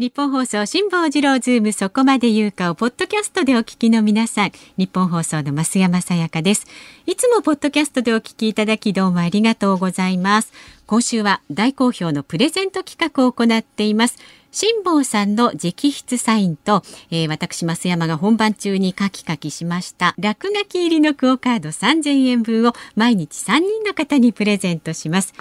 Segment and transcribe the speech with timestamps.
[0.00, 4.52] ニッポン放送辛坊治郎ズームそこまで言うかをポッドキャストでお聞きの皆さん。
[4.76, 6.68] ニッポン放送の増山さやかです。
[7.06, 10.52] いつもポッドキャストでお聞きいただきどうもありがとうございます。
[10.86, 14.18] 今週は大好評のプレゼント企画を行っています。
[14.52, 20.14] 辛坊さんの直筆サインと、えー、私増山が本番中にカキカキしました。
[20.16, 25.34] 落書き入りのクオカード3000円分を毎日3人の方にプレゼントします。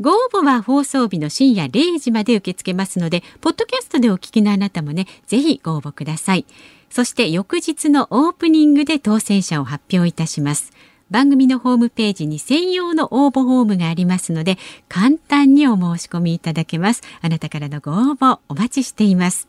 [0.00, 6.46] ご応募は放送日の深夜0時まで受け付けますので、ポッドキャストでお聞きのあなたもね、ぜひご応募ください。
[6.90, 10.72] そして翌日のオープニングで当選者を発表いたします。
[11.10, 17.02] 番組のホームページに専用の応募フォームがありますので、簡単にお申し込みいただけます。
[17.20, 19.48] あなたからのご応募お待ちしています。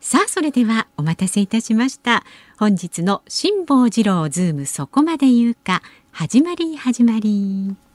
[0.00, 2.24] さあ、それではお待たせいたしました。
[2.58, 7.85] 本日の辛坊治郎ズームそこまで言うか、始まり始まり。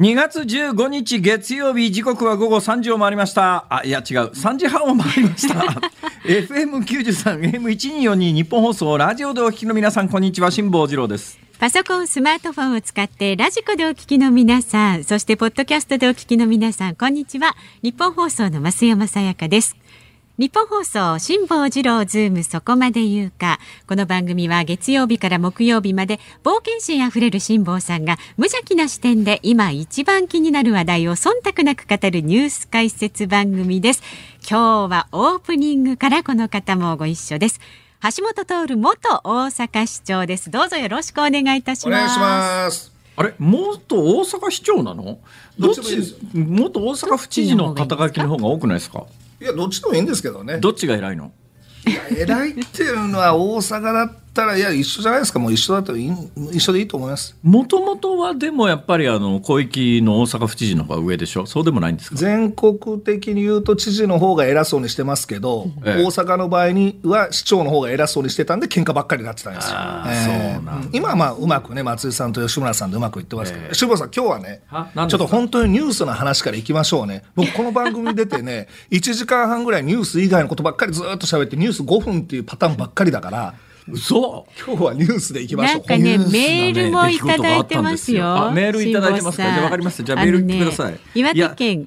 [0.00, 3.66] 2月15日月曜日時刻は午後3時を回りました。
[3.68, 4.30] あいや違う。
[4.30, 5.56] 3時半を回りました。
[6.24, 10.50] FM93 M1242 日本放送ラジオでお聞きの皆さんこんにちは。
[10.50, 11.38] 辛坊治郎です。
[11.58, 17.54] パソコンスマートフォンを使ってラジコでお聞きの皆さんそしてポッドキャストでお聞きの皆さんこんにちは。
[17.82, 19.76] ニッポン放送の増山さやかです
[20.40, 23.58] ニッポン放送辛坊治郎ズームそこまで言うか。
[23.86, 34.02] この番組は月曜日から木曜日まで冒険心あふれる辛坊さんが無邪気な視点で今一番気になる話題を忖度なく語るニュース解説番組です。
[34.50, 37.60] 今日はオープニングからこの方もご一緒です。
[38.16, 40.50] 橋本徹元大阪市長です。
[40.50, 41.86] どうぞよろしくお願いいたします。
[41.86, 42.94] お願いします。
[43.14, 45.18] あれ元大阪市長なの？
[45.58, 49.04] どっち元大阪府知事の肩書きの方が多くないですか？
[49.40, 50.58] いやどっちでもいいんですけどね。
[50.58, 51.32] どっちが偉いの？
[52.16, 55.38] 偉いっていうのは大阪だったらいや一緒じゃないですか。
[55.38, 57.36] もう一緒だと一緒でいいと思います。
[57.42, 61.46] もともとはでもやっぱりあの広域の大阪府知事の方が上でしょ？
[61.46, 77.24] そうでもないんですか全国的に言うと知事の方が偉そうにしてますけど、ええ、大阪の場合には市長の方が偉そうにしてたんで喧嘩ばっかりになってたんですよ、えー、今はまあうまくね松井さんと吉村さんでうまくいってますけど、えー、さん今日はねちょっと本当にニュースの話からいきましょうね。
[77.34, 83.54] 僕この番組出てね 1時間半ぐらいニュース以外のことばっかりずっと喋ってニュース5分っていうパターンばっかりだから
[83.88, 85.78] 嘘今日はニュースでいきましょう。
[85.78, 88.50] なんかね、メールもいただいてますよ。
[88.52, 89.42] メールいただいてますか？
[89.42, 90.04] じゃわかりました。
[90.04, 90.98] じゃメールください。
[91.14, 91.86] 岩手県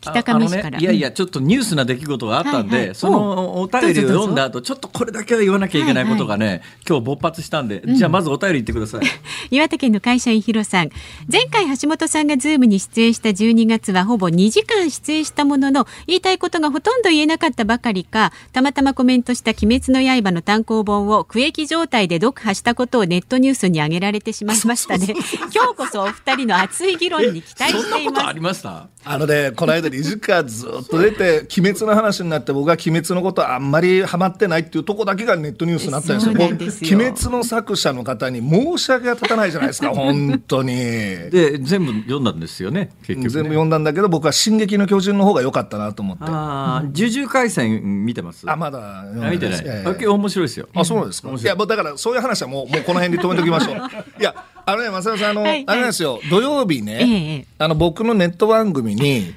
[0.00, 9.00] 北上市から、ね、いやいやちょっとニュースな出来事があったんで、はいはい、そのお便りを読んだ後ちょっとこれだけは言わなきゃいけないことがね、はいはい、今日勃発したんで、うん、じゃあまずお便り言ってください。
[9.50, 10.90] 岩手県の会社員ヒロさん。
[11.30, 25.14] 前回橋下さんがズームに出演した12月はほぼ2時間出演したものの言いたいことがほとんど言えなかったばかりかたまたまコメントした鬼滅の刃の単行本を苦役状態で読破したことをネットニュースに上げられてしまいましたね。
[25.54, 28.26] 今日こそお二人の熱い議論に期待しています。
[28.26, 28.88] ありました？
[29.02, 36.18] あのねこの間2時間ずっと出て「鬼滅」の話になって僕は「鬼滅」のことあんまりハマってないっていうとこだけがネットニュースになったん
[36.58, 36.96] ですよ。
[36.98, 40.74] 鬼滅の作者の方に申し訳が立たないじゃないですか 本当に。
[40.74, 46.24] で全部読んだんですよね結局、ね、全部読んだんだけど僕は「進撃の巨人」の方が良かったなと思って。
[46.24, 48.50] ああ呪術廻戦見てます？
[48.50, 49.62] あまだ見てない。
[49.64, 50.68] えー、面白いですよ。
[50.74, 51.30] あそうなんですか？
[51.30, 53.76] いやだからそういう話はもうもうこの辺で止めておきましょう。
[54.20, 54.34] いや
[54.66, 59.34] あのね松山さんあの、はいはい、あれなんですよ土曜日ね、えー、あの僕のネット番組に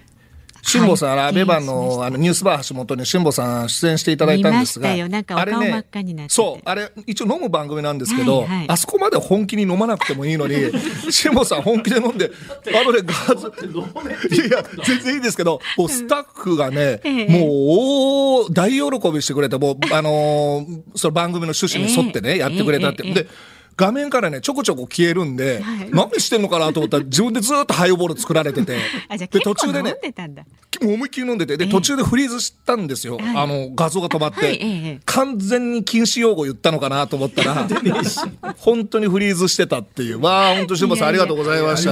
[0.64, 5.86] 辛坊さん、はい、アベバのあのニュースバー橋本に辛坊さん出演していただいたんですが、あれね、
[6.30, 10.56] そう、あれ一応飲む番組なんですけど、はいはい、あそこまで本気に飲まなくてもいいのに、
[11.12, 12.32] 辛坊さん本気で飲んで、
[12.74, 23.04] あのね、ガズ、いや、全然いいですけど、もうスタッフがね、もう大喜びしてくれて、もう、あのー、その番組の趣旨に沿ってね、やってくれたって。
[23.04, 23.28] で
[23.76, 28.78] 画面からねちょこちょこ消えるんで、はい、何してんのかなと思ったら 自分でずっとハイボール作られてて。
[29.18, 29.96] で途中でね
[30.82, 31.58] もう思いっきり飲んでて。
[31.58, 37.68] で途中でフリーズしたんですよ、えー、あの画像が止まって、はいえー、完全に禁止用語言ったのかなと思ったら
[38.58, 40.20] 本当にフリーズしてたっていう。
[40.20, 41.08] まあ本当辛坊さん。
[41.10, 41.84] ありがとうございまし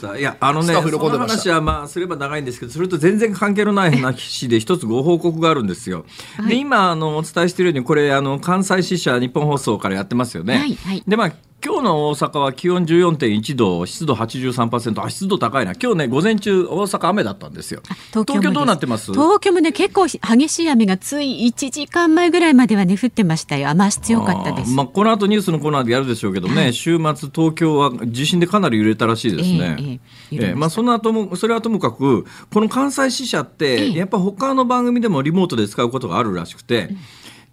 [0.00, 0.18] た。
[0.18, 6.04] いやあのねその話はまあすれば長いんですけどそれと全然関係のない話で一つご報告があるんですよ、
[6.36, 11.21] はい、で今あのお伝えしているようにこれあの関西支社日本放送からやってますよね、はいはい、でまあ
[11.64, 15.74] 今日の大阪は気温14.1度、湿度83%、あ、湿度高いな。
[15.80, 17.82] 今日ね、午前中、大阪雨だったんですよ。
[18.10, 19.12] 東京どうなってます？
[19.12, 23.68] 東京もね、結構激しい雨がつい1時間前ぐらいまではね、降ってましたよ。
[23.68, 24.72] 雨足強かったです。
[24.72, 29.76] まあ、この後ニュースのコーナーでやるでしょうけどね、はい、週末、東京は地震でかなり揺れたらしいですね。
[29.78, 30.00] えー
[30.32, 36.90] えー、えー、まあ、その後も、それはともかく、この関西支社って、やっぱ他の番組でもリモートで使うことがあるらしくて、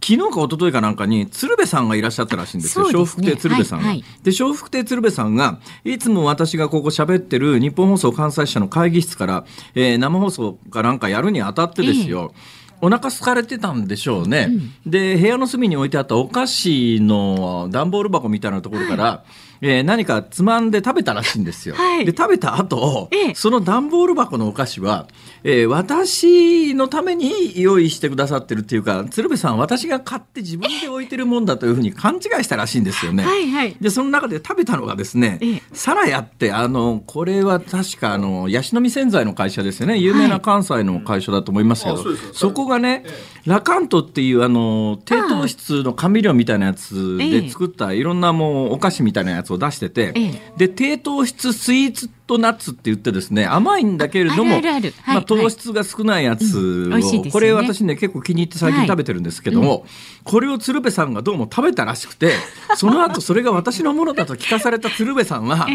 [0.01, 2.85] 昨日か一昨日かなんかに鶴瓶さんがいらっしゃったらしいんですよ。
[2.85, 3.85] 笑福亭鶴瓶さんが。
[3.85, 12.33] はいはい、で笑福亭鶴瓶さんがいつも私がここ喋ってる日本放送関西支社の会議室から、えー、生放送かなんかやるにあたってですよ。
[12.33, 19.23] えーお腹空かれてたんでしょうね、うん、で部屋の隅に置いてあったお菓子の段ボール箱みたいなところから、は
[19.61, 21.75] い、えー、何かつまんで食べたらしいんですよ。
[21.75, 25.07] はい、で食べた後、ええ、その段ボール箱のお菓子は
[25.43, 33.23] えー、私のために用意してくださってるっていうか鶴瓶さん私が買って自分で置いてるもんだというふうに勘違いしたらしいんですよね。
[33.23, 35.39] はいはい、でその中で食べたのがですね
[35.73, 39.97] サラヤってあのこれは確かあのヤシの実洗剤の会社ですよね。
[39.97, 43.05] 有名な関西の会社だと思いますけど、はい、そこがね、
[43.45, 50.13] ラカントっていうあの低糖質の甘味料みたいなやつで作ったいろんなもうお菓子みたいなやつを出してて、
[50.57, 54.61] で低糖質スイーツとナッツって言ってですね甘いんだけれども
[55.07, 59.87] まあ、糖質が少ないやつを、これ私ね結構気に入って最近食べてるんですけども、
[60.23, 62.33] これを鶴瓶さんがどうも食べたらしくて
[62.77, 65.67] その後それが私のものだと聞かされた鶴瓶さんは。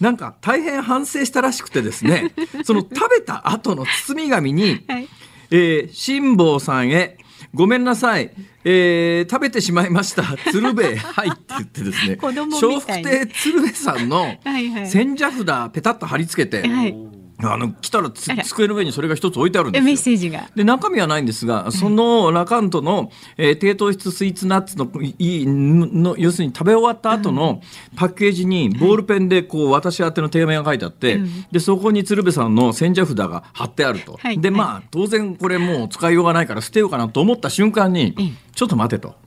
[0.00, 2.32] なんか大変反省したらしくてですね
[2.64, 5.08] その食べた後の包み紙に、はい、
[5.52, 7.18] えー、辛坊さんへ
[7.54, 8.30] ごめんなさい、
[8.64, 10.22] えー、食べてしまいました。
[10.50, 10.96] 鶴瓶。
[10.96, 12.18] はいって言ってですね。
[12.20, 14.38] 笑福亭鶴瓶さんの
[14.86, 19.84] 千社札ペタッと貼り付けて、はいあの来たら机の上にそれが一つ置いてあるんですよ。
[19.84, 20.48] メッセージが。
[20.54, 27.62] で中身はないんですが、そのラカントの、えー、低糖質スイーツナッツのいいの要するに食べ終わった後の
[27.96, 34.18] パッケージにボールペンでこう私宛ての手紙が書いてあって、でそこに鶴瓶さんの千社札が貼ってあると。
[34.20, 38.14] はい、でまあ当然これもう使いようがないから捨てようかなと思った瞬間に、
[38.54, 39.21] ちょっと待てと。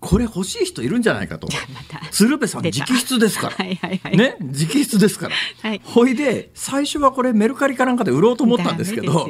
[0.00, 1.48] これ欲しい人いるんじゃないかと。
[2.10, 3.56] 鶴瓶さん直筆ですから。
[3.64, 5.34] はいはいはい、ね、直筆ですから。
[5.62, 9.28] はい、ほいで、最初はこれメルカリかなんかで売ろうと思ったんですけど、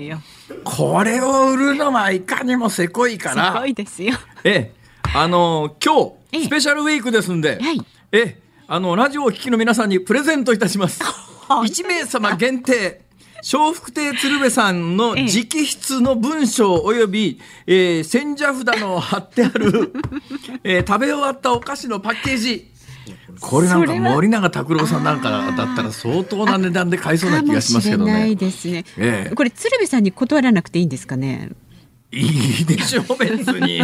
[0.65, 3.53] これを売るのはいかにもせこいから。
[3.53, 4.15] すごいですよ。
[4.45, 4.75] ええ、
[5.15, 7.81] あの、今日、スペシャルウィークですんで、はい、
[8.13, 11.03] えあの、ラジオをお聞きの皆さんにプレゼントいたします。
[11.49, 13.08] 1名様限定。
[13.43, 19.93] 笑福亭鶴瓶さんの直筆の文章および、えー、千社札の貼ってある、
[20.65, 22.71] えー、食べ終わったお菓子のパッケージ
[23.41, 28.13] これなんか森永卓郎さんなんかだったら相当な値段で買いそうな気がしますけどね。
[28.13, 28.85] ないですね。
[28.97, 31.51] ええ、これ鶴瓶さんに断らなくていいんですかね？
[32.11, 32.27] い
[32.63, 33.81] いでしょう別に。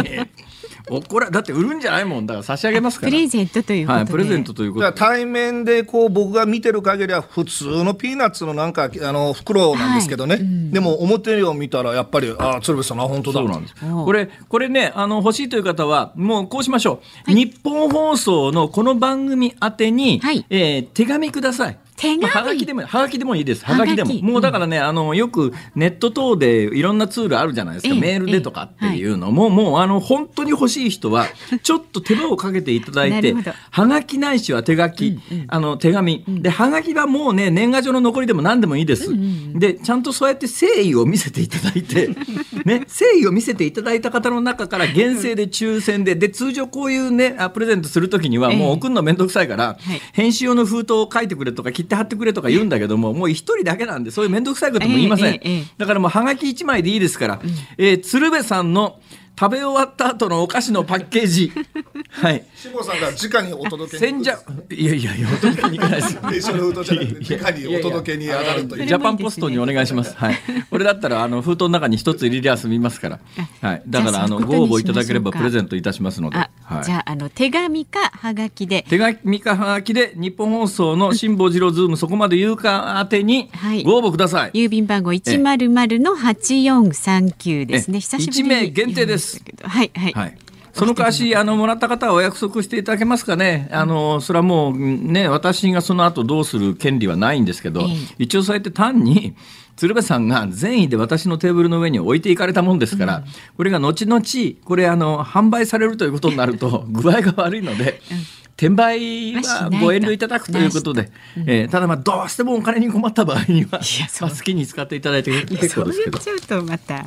[0.87, 2.25] これだって売るんじゃないもん。
[2.25, 3.11] だから差し上げますから。
[3.11, 10.43] プレゼントというはい、プレゼントということ対面でこう僕が見てる限りは普通のピーナッツのなんかあの袋なんですけどね、はい。
[10.43, 13.39] うん、でも表を見たらやっぱりあ鶴瓶さんあ本当だ。
[13.39, 13.75] そうなんです。
[13.75, 23.65] これこれねあの欲しいという方はもうこうしましょう、はい、日本放送のこの番組宛てに、はい、えー、手紙ください手紙、まあ、はがきでもはがきでもいいです。
[23.65, 24.13] はがきでも。
[24.21, 31.27] もうだからね、あのよくネット等でいろんなツールあるじゃないですか、メールでとかっていうのも、もうあの本当に欲しい人は
[31.63, 33.33] ちょっと手間をかけていただいて
[33.71, 39.09] はがきないしは手書き、あの手紙、ではがきはもうね年賀状の残りでも何でもいいです、
[39.53, 42.09] でちゃんとそうやって誠意を見せていただいて
[42.65, 49.77] ね誠意を見せていただいた方の中から厳正で抽選でで通常こういうねプレゼントするときにはもう送るの面倒くさいから、
[50.13, 55.39] 編集用の封筒を書いてくれとか切って貼ってくれとか言うんだけどももう一人だけなんでそういう面倒くさいことも言いません、
[55.77, 57.41] だからもうはがき1枚でいいですから、
[57.77, 58.99] えー、鶴瓶さんの
[59.37, 61.51] 食べ終わった後のお菓子のパッケージ。
[62.09, 62.43] はい。
[62.55, 64.23] 志保さんが直にお届けに。
[64.23, 64.35] 千
[64.71, 66.17] いやいやいや、お届けに行かないです。
[66.37, 68.87] 一緒の封筒じゃなくて、直にお届けに上がるという。
[68.87, 70.15] ジャパンポストにお願いします。
[70.15, 70.35] はい。
[70.69, 73.19] これだったら、あの封筒の中に一つ入れりゃ済みますから。
[73.61, 73.83] はい。
[73.87, 76.37] だから、あの、ご応募いただければプレゼントいたしますので。
[76.37, 76.49] は
[76.81, 76.83] い。
[76.85, 78.85] じゃあ、あの、手紙かはがきで。
[78.87, 83.49] 手紙かはがきで、ニッポン放送の辛坊治郎ズーム、そこまで言うか宛てに。
[83.83, 84.51] ご応募ください。
[84.51, 87.99] 郵便番号一0 0の八四三九ですね。
[87.99, 88.65] 久しぶりに。
[88.65, 89.24] 一名限定です。
[89.63, 89.91] はい。
[89.95, 90.37] はい、はい。
[90.73, 93.69] そのかわし、あの、もらった方はお約束していただけますかね。
[93.71, 99.35] あの、それはもうね、私がその後どうする権利はないんですけど、一応そうやって単に、
[99.77, 103.23] 鶴瓶さんが善意で私のテーブルの上に置いていかれたもんですから、うん、
[103.55, 104.21] これが後々、
[104.65, 113.79] これあの、販売されるということになると、 具合が悪いので、うん転売はご遠慮いただくということで、うん、えー、ただまあどうしてもお金に困った場合には、
[114.21, 116.17] まあ、好きに使っていただいて結構ですけど。
[116.19, 116.95] そう言っちゃうとまた。
[116.95, 117.05] はい。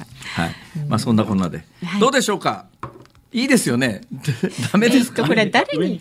[0.89, 2.67] まあそんなこんなで、はい、どうでしょうか？
[3.33, 4.03] いいですよね。
[4.73, 5.27] ダメですか？
[5.27, 6.01] これ誰に？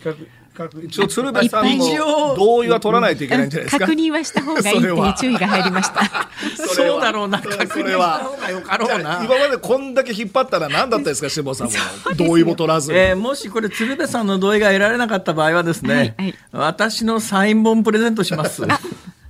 [0.84, 3.86] 一応鶴瓶さんの同意は取らないといけないんじゃないですか？
[3.86, 6.28] 確認はした方がいいっていう注意が入りました。
[6.74, 7.40] そうだろうな。
[7.40, 9.20] 確認は方がよかろうな。
[9.24, 11.72] 今までこんだけ引っ張ったら何だったですか、下さんも？
[12.16, 12.92] 同意も取らず。
[12.92, 18.62] えー、もしこれ鶴瓶さんの同意が得られなかった場合はですね、はいはい、私のサイン本プレゼントします。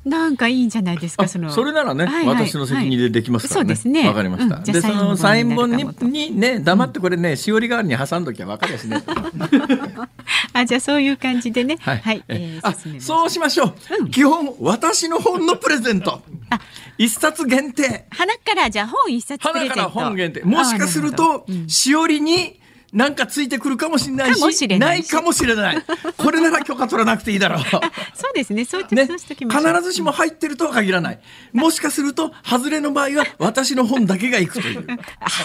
[0.09, 1.51] なんかいいんじゃないですかその。
[1.51, 4.09] それならね、はいはい、私の責任でできますからね、はい、そうですね。
[4.09, 9.03] わかりました、うん、でそのサイン本ににね黙ってこれね、しおり代わりに挟んどきゃわかりやしね。
[10.55, 11.77] あじゃあそういう感じでね。
[11.81, 16.23] はい、はい、えー、あそうしましょう、うん、基本私の本のプレゼント。
[16.51, 16.61] あ。
[16.97, 18.07] 一冊限定。
[18.11, 19.75] 花からじゃあ本一冊プレゼント。
[19.75, 20.43] 花から本限定。
[20.45, 22.58] もしかすると、うん、しおりに
[22.93, 24.69] なんかついてくるかもしれないし。
[24.79, 25.85] ないかもしれない。
[26.17, 27.63] これなら許可取らなくていいだろう。
[28.15, 31.19] そうですねそうね、必ずしも入ってるとは限らない。
[31.53, 34.87] もしかすると外れの場合は 私の本だけがいくという。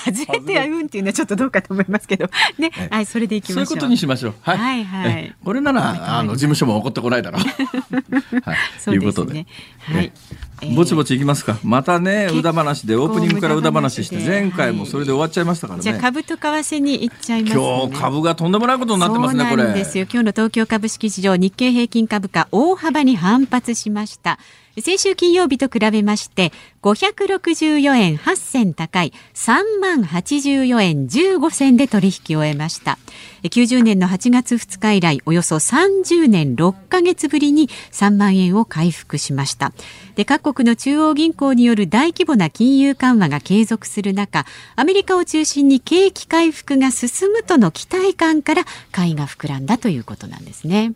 [0.06, 2.30] 外れてはうんっていうのはちょっとどうかと思いますけど。
[2.58, 3.66] ね、はい、それでいきましょう。
[3.66, 4.36] そういうことにしましょう。
[4.42, 7.42] はい、はいはい、これならあの事務所も怒ってこないだろう。
[8.50, 9.46] はい、ということで、
[9.80, 10.12] はい、
[10.76, 11.58] ぼちぼちいきますか。
[11.64, 15.84] またね、うだ話でオープニングからうだ話して、前回もそれで終わっちゃいましたからね。
[15.84, 19.64] じゃあ株と為替に行っちゃいます、ね、今日株がとんでもないことになってますね、これ。
[19.64, 20.06] そうですよ。
[20.12, 24.40] 今日の東京株式市場、日経平均株価大幅に反発しました。
[24.82, 26.52] 先週金曜日と比べまして
[26.82, 32.98] 564円8銭高い3万84円15銭で取引を終えました。
[33.44, 39.74] 90年の8月2日以来およそ30年6ヶ月ぶりに3万円を回復しました。
[40.16, 50.94] で各国の中央銀行による大規模な金融緩和が継続する中アメリカを中心に景気回復が進むとの期待感から買いが膨らんだということなんですね。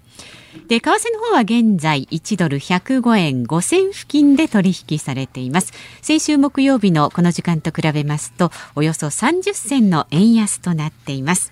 [0.67, 5.73] で為替の方は現在1ドル105円5銭付近で取引されています。
[6.01, 11.51] 先週木曜日のこの時間と比べますとおよそ30銭の円安となっています。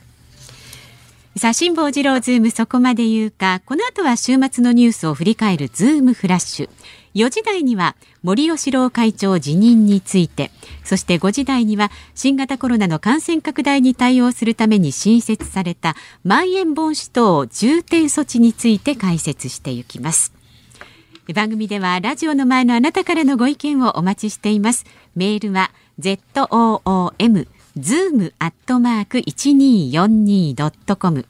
[1.38, 3.62] さあ辛坊治郎ズームそこまで言うか。
[3.66, 6.70] この後は週末のニュースを振り返るズームフラッシュ。
[7.16, 10.52] 4時台には森喜朗会長辞任について
[10.84, 20.34] そして5時台には新型コロナの感染拡大に対応するために新設されたまん延防止等重点措置について解説していきます。
[21.34, 24.86] 番組ではラジオの前のあなたからのご意見をお待ちしています。
[25.16, 31.26] メールは zoom zoom アットマーク 1242.com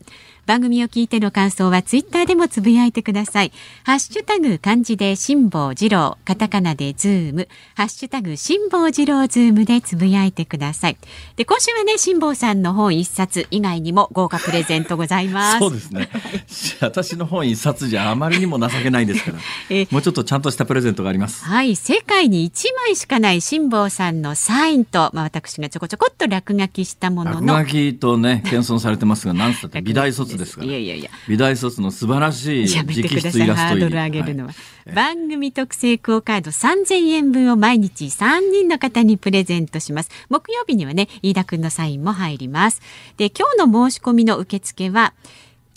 [0.45, 3.51] 番組を聞いての感想はツイッターでもつぶやいてください。
[3.83, 10.97] ハッシュタグ漢字で辛坊治郎、カタカナでズーム、ハッシュタグ辛坊治郎ズームでつぶやいてください。
[11.35, 15.59] で、今週はね、辛坊さんの本一冊以外にも豪華プレゼントございます。
[15.59, 16.09] そうですね。
[16.79, 19.39] 私の本一冊じゃあまりにも情けないですから、
[19.71, 21.43] えもうちょっとちゃんとしたプレゼントがあります。
[21.43, 27.53] はい、世界に一枚しかない辛坊さんのサインと、まあ私がちょこちょこっと落書きしたものの。
[27.55, 30.67] 落書きとね、謙遜されてますが、なんつったって美大卒ですから。
[30.67, 31.09] いやいやいや。
[31.27, 33.51] 美大卒の素晴らしい直筆イラスト入り。
[33.53, 34.53] ハードル上げるのは。
[34.85, 40.09] はい、番組特製クオカード3000円分を毎日3人の方にプレゼントします。
[40.29, 42.81] 木曜日にはね、飯田くんのサインも入ります。
[43.17, 45.13] で、今日の申し込みの受付は、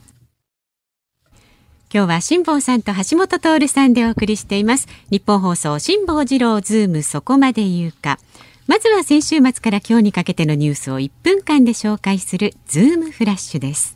[1.94, 4.88] 今日は辛坊さんと橋下徹さんでお送りしています。
[5.10, 8.18] ニッポン放送辛坊治郎ズームそこまで言うか。
[8.66, 13.95] まずは先週末から今日にかけてのニュースを1分間で紹介するズームフラッシュです。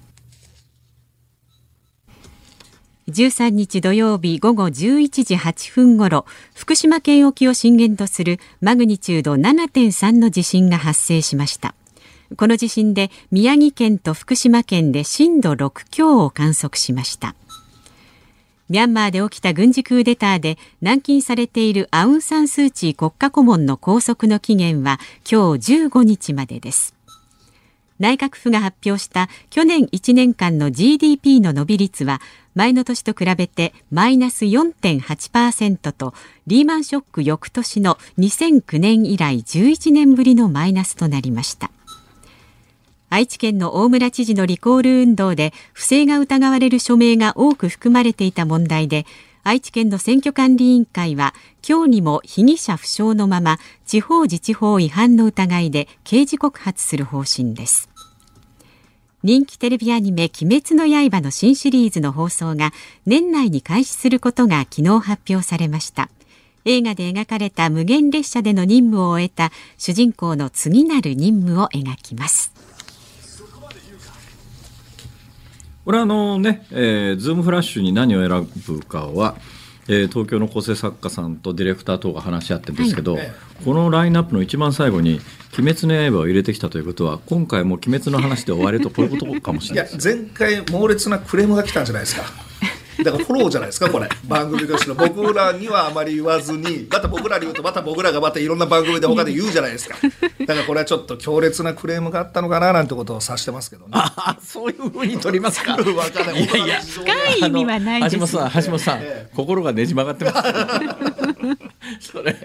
[3.10, 6.24] 13日土曜日午後11時8分ごろ
[6.54, 11.74] 福島県沖を震源とするマグニチュード7.3の地震が発生しました。
[12.36, 17.34] この地震で宮城県と福島県で震度6強を観測しました。
[18.68, 26.94] ミャンマーで起きた軍事クーデターで軟禁されているアウン・サン・スー・チー国家顧問の拘束の期限は今日15日までです。
[28.00, 32.20] 内閣府が発表した去年1年間の GDP の伸び率は
[32.56, 36.14] 前の年と比べてマイナス4.8%と
[36.48, 41.70] リーマンショック翌年の2009年以来11年ぶりのマイナスとなりました。
[43.12, 49.04] 愛知県の大村知事のリコール運動で不正が疑われる署名が多く含まれていた問題で
[49.42, 51.34] 愛知県の選挙管理委員会は
[51.68, 57.89] 今日にも被疑者不詳のまま地方自治法違反の疑いで刑事告発する方針です。
[59.22, 62.72] 人気テレビアニメ「鬼滅の刃」の新シリーズの放送が
[63.04, 66.08] 年内に開始することが昨日発表されました。
[66.64, 72.52] 映画で描かれた無限列車での任務を終えた主人公の次なる任務を描きます。
[75.84, 79.36] これはあのね、えー、ズームフラッシュに何を選ぶかは
[79.92, 83.32] えー、東京の構成作家さんとディレクター等が話し合ってるんですけど、はい、
[83.64, 85.20] このラインナップの一番最後に
[85.58, 92.49] 「鬼滅の刃」を入れてきたということは今回も「鬼滅」の話で終わるとこういうことかもしれないいや前回猛烈なクレームが来たんじゃないですか。
[93.04, 94.08] だからフォローじゃないですかこれ。
[94.26, 94.94] 番組としての。
[94.94, 99.96] 僕らにはあまり言わずにまた僕らに言うとまた僕らがまたいろんな番組で他で言うじゃないですか。
[100.40, 103.90] だからこれはちょっと強烈なクレームがあったのかななんてことを指してますけどね。
[103.94, 105.76] あそういうふうに取りますか。
[105.80, 107.04] いやいや深
[107.36, 108.16] い意味はないです。
[108.16, 111.20] 橋本さん橋本さん、ええ、心がねじ曲がってます。
[112.00, 112.36] それ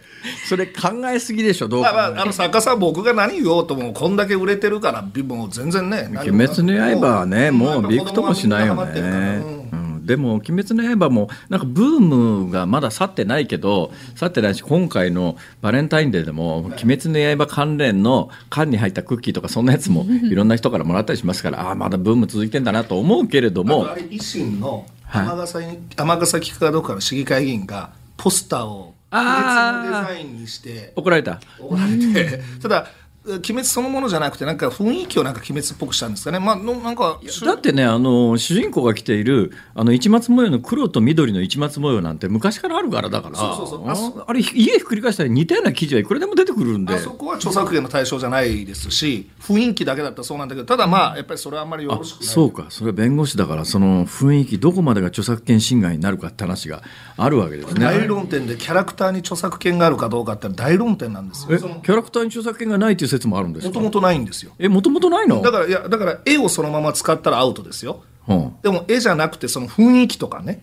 [0.47, 9.64] それ考えすぎでしょどうか、まあ、あの作家さん僕が何言おうともこんだけ売れてるからもう全然ね「鬼滅の刃」はねもうびくともしないよね。
[10.05, 23.87] でも「鬼滅の刃」もなんかブームがまだ去ってないけど去ってないし今回のバレンタインデーでも「鬼滅の刃」関連の缶に入ったクッキーとかそんなやつも いろんな人からもらったりしますからああまだブーム続いてんだなと思うけれども。
[23.87, 29.43] 維新の尼崎,、尼崎かどっかの市議会議員がポスターを鬼滅
[29.77, 31.39] のデザインにして怒られた。
[31.59, 32.87] 怒られて ただ
[33.27, 46.03] 鬼滅そのものじゃなくてなんか雰囲気をなんか鬼滅っぽくしたんですかね、まあ、のなんかだってねあの主人公が着ているあの市松模様の黒と緑の市松模様なんて昔からあるからだからあれ家ひっくり返したら似たような記事はい。
[46.03, 46.93] くらでも出てくるんで。
[46.93, 52.27] あそこは著作権の対象じゃないですし雰囲気だけだったらそうなんだけどただまあやっぱりそれはあんまりよろしくない。
[52.27, 52.67] そうか。
[52.69, 56.83] それは弁護士だからその雰囲気どこまでが著作権侵害になるかって話が
[57.17, 57.79] あるわけですね。
[57.79, 61.57] 大論点でキャラクターに著作権があるかどうかって大論点なんですよ。
[61.57, 63.89] キャラクターに著作権がないという説もあるんですか？
[63.89, 64.51] とないんですよ。
[64.59, 65.41] え、もともとないの？
[65.41, 68.03] だから、いや、だから絵をそのまま使ったらアウトですよ。
[68.27, 68.33] う。
[68.33, 70.61] ん、でも絵じゃなくてその雰囲気とかね。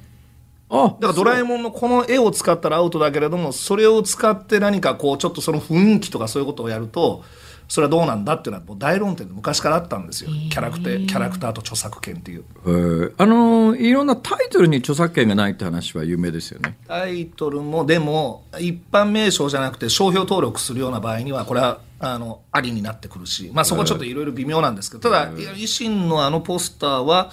[0.69, 7.25] あだからドラえもんのこの絵を使ったらアウトだけれども、それを使って何かこう、ちょっとその雰囲気とかそういうことをやると、
[7.69, 10.31] それはどうなんだっていうのはもう大論点で昔からあったんですよ。
[10.51, 13.15] キャラクターキャラクターと著作権っていう。
[13.19, 16.77] あのいろんなタイトルに著作権がないって話は有名ですよね。
[16.89, 27.31] タイトルもでも一般名称じゃなくて商標登録するような場合にはこれはあのありになってくるし、まあ、そこちょっといろいろ微妙なんですけどただ維新のあのポスターは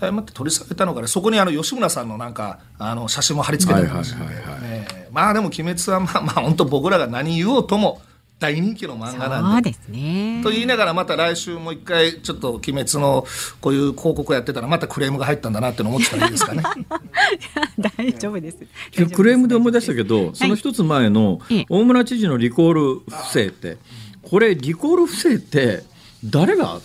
[0.00, 1.06] 誤って取り下げたのかね。
[1.06, 4.14] そこにあの吉村さんのなんかあの写真も貼り付けてます
[5.10, 8.02] まあでも「鬼滅」はまあまあ本当僕らが何言おうとも
[8.40, 9.70] 大人気の漫画なんで。
[9.72, 10.40] そうですね。
[10.42, 13.26] と言いながらまた来週もう一回ちょっと「鬼滅」の
[13.60, 16.62] こういう広告やってたらまたクレームが入ったんだなって思ってたらいいですかね。
[17.96, 18.56] 大丈夫です。
[19.12, 23.76] クレームで思い出したけど、その一つ前の大村知事のリコール不正って、
[24.22, 25.84] これリコール不正って
[26.24, 26.80] 誰が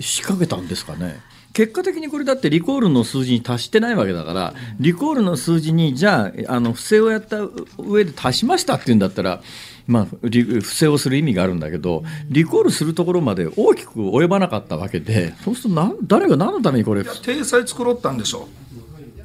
[0.00, 1.20] 仕掛けたんですかね？
[1.52, 7.38] 結果的にこれだってリコールの数字に達してないわけだからリコールの数字にじゃああの不正をやった
[7.78, 9.40] 上で足しましたっていうんだったら
[9.86, 18.48] まあ、不正をする意味があるんだけどリコールするところまで大きく及ばなかったわけでそうするとな誰が何のためにこれ体裁作ろったんでしょ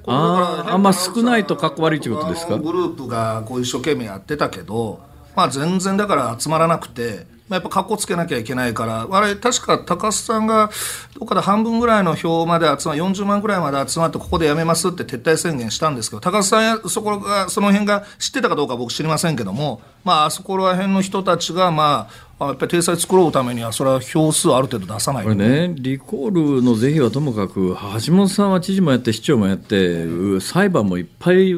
[0.05, 2.57] ああんま少ないとかっこ悪いということですか？
[2.57, 4.99] グループがこう一生懸命やってたけど、
[5.35, 9.07] まあ、全然だから集まらなくてまやっぱかっこつけなきゃいけないから。
[9.11, 10.71] あれ確か高須さんが
[11.19, 31.53] どっかで半分ぐらいの票まで集ま40万ぐらいまで集まってここでやめますって撤退宣言したんですけど高須さんやそこがその辺が知ってたかどうか僕知りませんけどもまああそこら辺の人たちがまあやっぱり体裁作ろうためには、それは票数ある程度出さないこれね、リコールの是非はともかく、橋本さんは知事もやって、市長もやって、裁判もいっぱい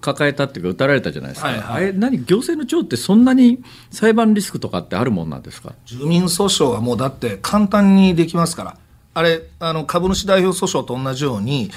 [0.00, 5.74] 抱えたっていうか、打たれたじゃないですか、はいはい、あれ何、行政の長って、そんなに裁判リスクとかってあるもんなんですか？
[5.84, 8.76] 住民訴訟はもうだって、簡単にできますから、
[9.14, 11.70] あれ、あの株主代表訴訟と同じように、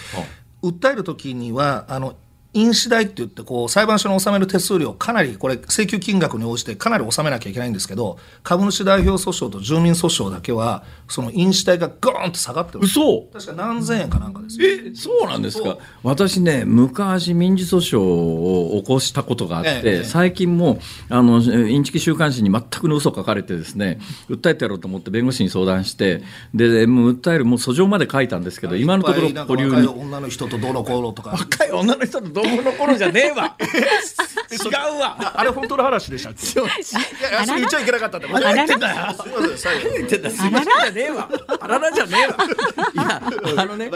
[0.61, 2.15] 訴えるときにはあの
[2.53, 13.23] 印紙代って言ってこう裁判所に納める手数料かなりこれ請求金額に応じてかなり納めなきゃいけないんですけど株主代表訴訟と住民訴訟だけはその印紙代がゴーンと下がってる嘘。
[13.33, 15.77] 確か何千円かなんかですえそうなんですか？
[16.03, 26.21] 私ね昔民事訴訟を起こしたことがあって、ええ、最近もあのインチキ週刊誌に全くの嘘書かれてですね訴えてやろうと思って弁護士に相談して
[26.53, 31.31] でもう訴えるもう訴状まで書いたんですけど今のところ保留に若い女の人とどうのこうのとか。
[31.31, 33.55] 若い女の人とどうのこうのじゃねえわ。
[34.53, 35.33] 違うわ。
[35.35, 36.59] あれ本当の話でしたっけ？
[36.59, 36.63] い
[37.33, 39.13] やそれ言っちゃいけなかったんだ何言ってんだよ。
[39.13, 39.89] すみません最後。
[39.97, 41.29] 言ってんだすみませんじゃねえわ。
[41.59, 42.37] あららじゃねえわ。
[42.93, 43.21] いや
[43.57, 43.89] あのね。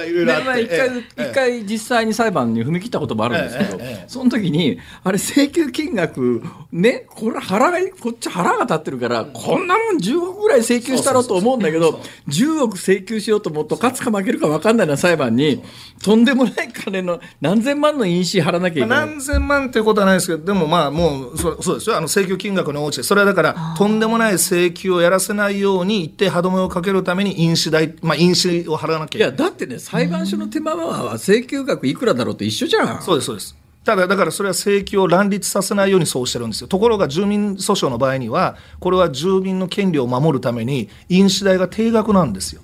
[0.61, 15.63] 一回一回実際に裁判に踏み切ったこともあるんですけどその時にあれ請求金額ねこれ腹がこっち腹が立ってるからこんなもん10億ぐらい請求したろうと思うんだけど10億請求しようと思うと勝つか負けるか分かんないな裁判に
[16.03, 21.97] とんでもない金の何千万の印紙貼らなきゃいけない、何千万っていうことはないですけどでもまあもうそそうですよ。
[21.97, 29.29] あの請求金額に応じてそれはだからとんでもない請求をやらせないように一定歯止めをかけるために印紙代、まあ、印紙を払わなきゃいけない。
[29.29, 33.01] いやだってね裁判所の手間は請求額いくらだろうと一緒じゃん。
[33.01, 33.55] そうですそうです。
[33.87, 36.67] ただ、だからそれは請求を乱立させないようにそうしてるんですよ。
[36.67, 42.61] ところが住民訴訟の場合には、これは住民の権利を守るために、飲酒代が定額なんですよ。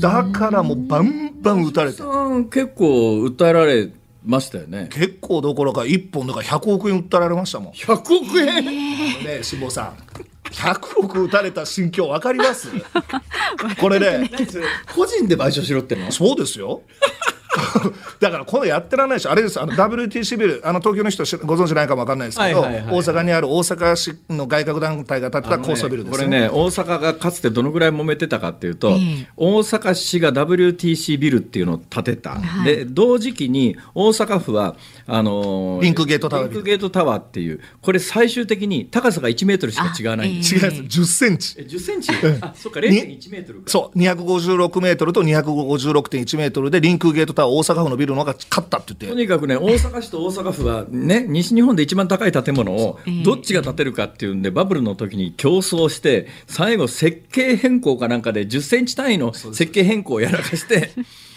[0.00, 1.98] だからもうバンバン打たれて。
[1.98, 3.90] 結構訴えられ
[4.24, 4.88] ましたよね。
[4.90, 7.72] 結構どころか1本だから100億円訴えられましたもん。
[7.74, 8.64] 100億円、
[9.24, 9.96] ね、志保さん。
[10.50, 12.68] 100億打たれた心境分かります？
[13.80, 14.30] これね
[14.94, 16.10] 個人で賠償しろっての？
[16.12, 16.82] そうですよ
[18.20, 19.60] だからこのやってらんないしあれです。
[19.60, 37.60] あの WTC ビルあの東京の人ご存知ないかも分かんないですけど、大阪にある大阪市の外郭団体が建てた高層ビルです、ね、これね大阪がかつてどのぐらい揉めてたかっていうと、えー、大阪市が WTC ビルっていうのを建てた、はい、で同時期に大阪府はあのー、リンクゲートタワーリンクゲートタワーっていう。
[37.82, 40.32] これ最終的に高さが1メートルしか違わない。
[40.32, 41.00] んです、えー、違います。
[41.00, 41.54] 10センチ。
[41.58, 49.06] え10センチ、あそっか0.1メートルそう256メートルと256.1メートルでリンクゲートタワー大阪府のビルの方が勝ったって言って。
[49.06, 60.90] とにかくね大阪市と大阪府はね西日本で一番高い建物をどっちが建てるかっていうんでバブルの時に競争して最後設計変更かなんかで10センチ単位の設計変更をやらかして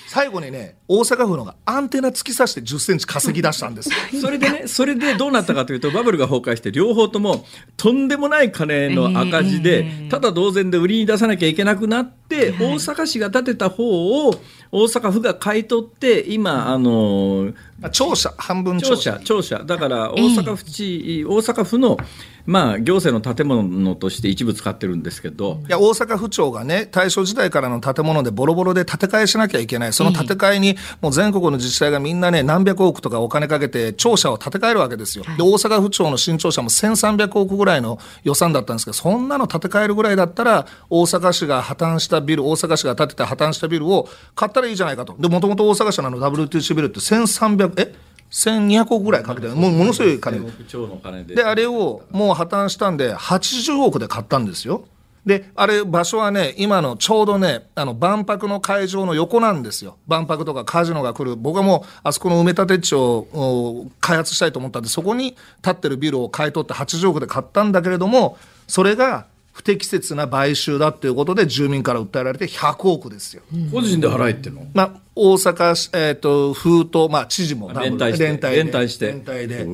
[0.07, 3.89] 最後にね大阪府のがアンテナ突き刺して10センチ稼ぎ出したんです
[4.19, 14.33] それでねそれでどうなったかというとバブルが崩壊して両方ともとんでもない金の赤字で、ただ同然で売りに出さなきゃいけなくなって、大阪市が建てた方を
[14.71, 17.53] 大阪府が買い取って今あの
[17.91, 19.41] 庁舎半分庁舎庁。
[19.41, 19.63] 舎。
[19.63, 21.97] だから大阪府地、大阪府の
[22.47, 25.61] まあ、行政の建物として一部使ってるんですけど。
[25.67, 29.93] いや大阪府庁がね大正時代からの建物でボロボロで建て替えしなきゃいけない。
[29.93, 45.15] その建て替えにもう全国の自治体がみんなね何百億とかお金かけて庁舎を建て替えるわけですよ、で大阪府庁の新庁舎も1300億ぐらいの予算だったんですけどそんなの建て替えるぐらいだったら大阪市が破綻したビル大阪市が建てた破綻したビルを買ったらいいじゃないかと。
[45.19, 48.06] でもともと大阪市のあの WTC ビルって1300え？
[48.31, 50.39] 1200億ぐらいかけてもうものすごい金。
[51.35, 51.43] で。
[51.43, 54.85] あれをもう破綻したんで80億で買ったんですよ。
[55.25, 59.97] であれ場所はね今のちょうどねあの万博の会場の横なんですよ。
[60.07, 61.35] 万博とかカジノが来る。
[61.35, 68.37] 僕はもうあそこの埋め立て地を開発したいと思ったんでそこに建ってるビルを買い取って80億で買ったんだけれども
[68.67, 69.25] それが
[69.57, 73.41] 不適切な買収だっていうことで住民から訴えられて100億ですよ。
[73.71, 79.07] 個人で払えっての、まあ、大阪、えーと、風と、まあ、知事も連帯して連帯連帯して。
[79.07, 79.65] 連帯で。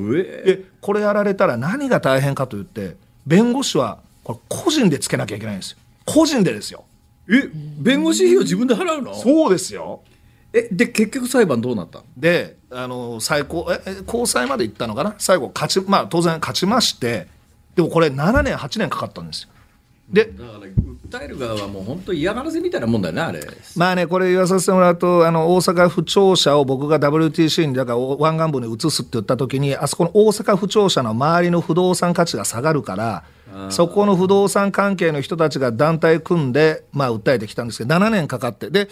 [0.56, 2.96] でこれやられたら何が大変かといって
[3.28, 5.78] 弁護士はこれ個人でつけなきゃいけないんですよ。
[6.06, 6.86] 個人でですよ。
[7.30, 9.14] え弁護士費用自分で払うの？
[9.14, 10.00] そうですよ。
[10.54, 12.04] えで結局裁判どうなった？
[12.16, 15.16] であの最高え高裁まで行ったのかな？
[15.18, 17.28] 最後勝ちまあ当然勝ちまして
[17.76, 19.50] でもこれ7年8年かかったんですよ
[20.14, 20.60] でだから
[21.10, 23.42] 訴える側はもう本当嫌がらせみたいなもんだよねあれ。
[23.76, 33.24] まあねこれ言わさせてもらうとあの大阪府庁舎を僕が WTC にだから湾岸部に移すって言った時にあそこの大阪府庁舎の周りの不動産価値が下がるから
[33.70, 38.70] そこの不動産関係の人たちが団体組んで、まあ、訴えてきたんですけど7年かかって。
[38.70, 38.90] で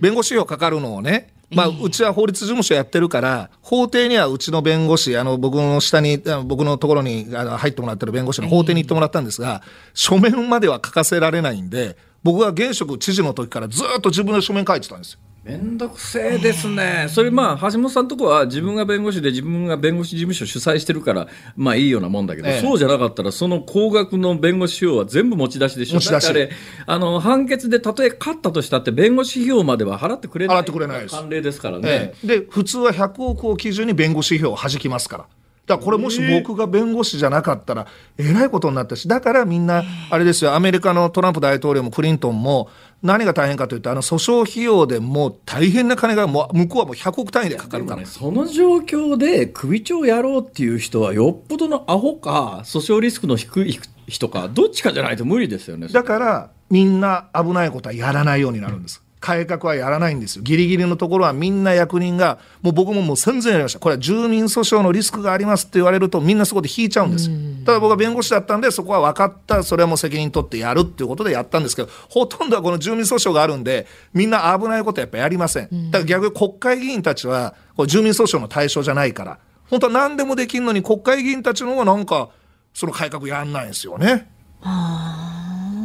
[0.00, 15.20] 弁護士費用かかるのをねまあ、うちは法律事務所やってるから、法廷にはうちの弁護士、あの、僕の下に、僕のところに入ってもらってる弁護士の法廷に行ってもらったんですが、書面までは書かせられないんで、僕は現職知事の時からずっと自分の書面書いてたんですよ。
[15.42, 25.94] めんどくせえですね、それまあ橋本さんとこは自分が弁護士で自分が弁護士事務所主催してるからまあいいようなもんだけど、ええ、そうじゃなかったらその高額の弁護士費用は全部持ち出しでしょ。
[25.94, 26.48] 持ち出し。
[26.84, 31.14] あの判決でたとえ勝ったとしたって弁護士費用までは払ってくれない払ってくれないです。
[31.14, 35.26] 慣例ですからね、え、で普通は100億を基準に弁護士費用を弾きますから。
[35.70, 37.86] だこれもし僕が弁護士じゃなかったら
[38.18, 40.54] えらいことになったしだからみんなあれですよ。
[40.54, 42.68] アメリカのトランプ大統領もクリントンも
[43.02, 60.42] 何が大変かというとあの訴訟費用でもう大変な金がもう向こうはもう100億単位でかかるから、ね、その状況で首長やろうっていう人はよっぽどのアホか訴訟リスクの低い人かどっちかじゃないと無理ですよねだからみんな危ないことはやらないようになるんです、改革はやらないんですよ。
[60.42, 63.78] ギリギリのところはみんな役人が、もう僕ももう戦前やりました。
[63.78, 67.36] これは住民訴訟のリスクがありますって言われるとみんなそこで引いちゃうんですよ。
[67.66, 69.62] ただ僕は弁護士だったんでそこは分かった。
[69.62, 75.90] それはもう責任取ってやるっていうことでやったんですけど、ほとんどはこの住民訴訟があるんで、みんな危ないことやっぱやりません。
[75.90, 82.30] だから逆に国会議員たちは、これ住民訴訟の対象じゃないから、本当は何でもできるのに国会議員たちの方がなんか、
[82.72, 84.30] その改革やんないんですよね。
[84.60, 85.39] はあ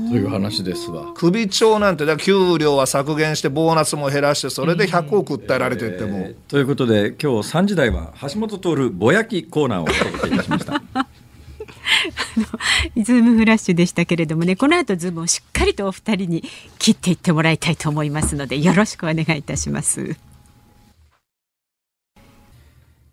[0.09, 1.11] という話ですわ。
[1.15, 10.81] 首長なんて給料は削減してボーナスも減らしてそれで100億訴えられてっても、えー、ということで今日3時台は橋本徹ぼやきコーナーをお届けいたしました。
[12.97, 16.43] ズームフラッシュでしたけれどもねこの後ズームをしっかりとお二人に
[16.79, 20.15] 切っていってもらいたいと思いますのでよろしくお願いいたします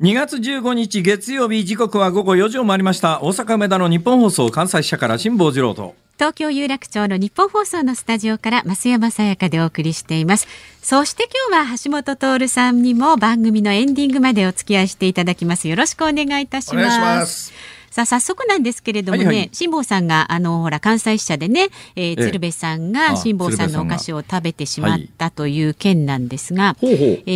[0.03, 3.23] 2月15日月曜日時刻は午後4時を回りました。
[3.23, 5.95] 大阪梅田のニッポン放送関西支社から辛坊治郎と。
[6.19, 10.49] 東京有楽町のニッポン放送のスタジオから増山さやかでお送りしています。
[10.83, 15.69] そして今日は橋下徹さんにも番組のエンディングまでお付き合いしていただきます。
[15.69, 17.53] よろしくお願いいたします。
[17.93, 26.91] さあ早速なんですけれどもね、はいはい、辛坊さんがあのほら関西支社でね、えー、鶴瓶さんが辛坊さんのお菓子を食べてしまったという件なんですが、はい、え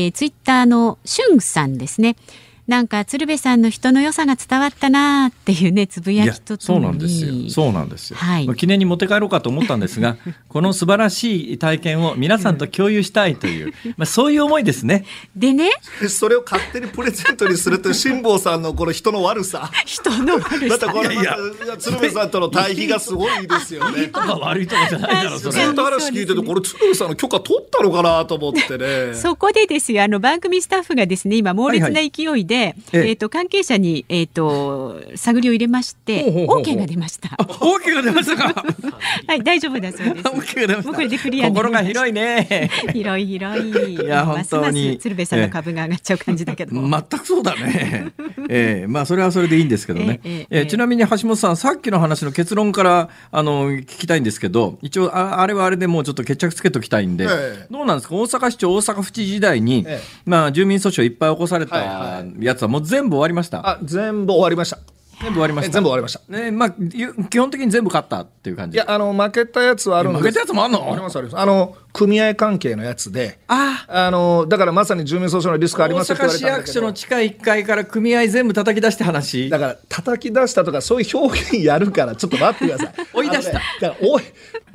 [0.09, 2.17] ー、ツイッターのしゅんさんですね。
[2.67, 7.51] なんか鶴瓶さんの人の良さが伝わったなっていうねつぶやきとそうなんですよ。
[7.51, 10.17] そうなんですよ、はい、記念に持って帰ろうかと思ったんですが
[10.49, 15.05] この素晴らしい体験を皆さんと共有したいという、まあそういう思いですね。
[15.37, 15.71] でね
[16.09, 19.71] それを勝手にプレゼントにするという辛坊さんのこの人の悪さ。
[19.85, 20.67] 人の悪さ。
[20.69, 21.37] またこれいや
[21.79, 24.03] 鶴瓶さんとの対比がすごいですよね。
[24.03, 25.53] いいとか悪いとかじゃないだろうそれ。
[25.53, 29.15] ずっと話聞いててこれ鶴瓶さんの許可取ったのかなと思ってね。
[29.15, 37.31] そこでですよあの番組スタッフがですね今猛烈な勢いで、はいはい、えっ、ー、と関係者に、えーと、探りを入れましてオーケーが出ました。
[37.39, 38.65] オーケーが出ましたか？
[39.27, 40.29] はい大丈夫だそうです。
[40.29, 40.95] オーケーが出ました。
[40.95, 42.71] これでクリア心が広いね。
[42.93, 43.95] 広い広い。
[43.95, 46.73] いや本当に鶴瓶さんの株が上がっちゃう感じだけど。
[46.81, 48.13] 全くそうだね。
[48.49, 50.21] えー、まあそれはそれでいいんですけどね。
[50.25, 58.15] えー、えー、ちなみに橋本さんさっきの話の結論からあの聞きたいんですけど、一応ああれはあれでもうちょっと決着つけときたいんで、えー、どうなんですか？
[58.15, 63.69] 大阪市長大阪府知事時代に、えー、まあ住民訴訟いっぱい起こされたやつはもう全部終わりました。
[63.69, 64.79] あ全部終わりました
[65.21, 65.73] 全部終わりました。
[65.73, 66.21] 全部終わりました。
[66.33, 66.71] ね、まあ、
[67.31, 68.77] 基本的に全部勝ったっていう感じ。
[68.77, 70.93] いや、あの、負けたやつはあるんです負けたやつもあるの？
[70.93, 71.41] あります、あります。
[71.41, 73.87] あの、組合関係のやつで、あ。
[73.89, 76.67] あのだからまさに住民訴訟のリスクありますって言われたんだけど。
[76.67, 79.49] 市役所の地下1階から組合全部叩き出して話。
[79.49, 83.07] だから叩き出したとかそういう表現やるからちょっと待ってください。
[83.17, 84.23] 追い出した、ね、だから追い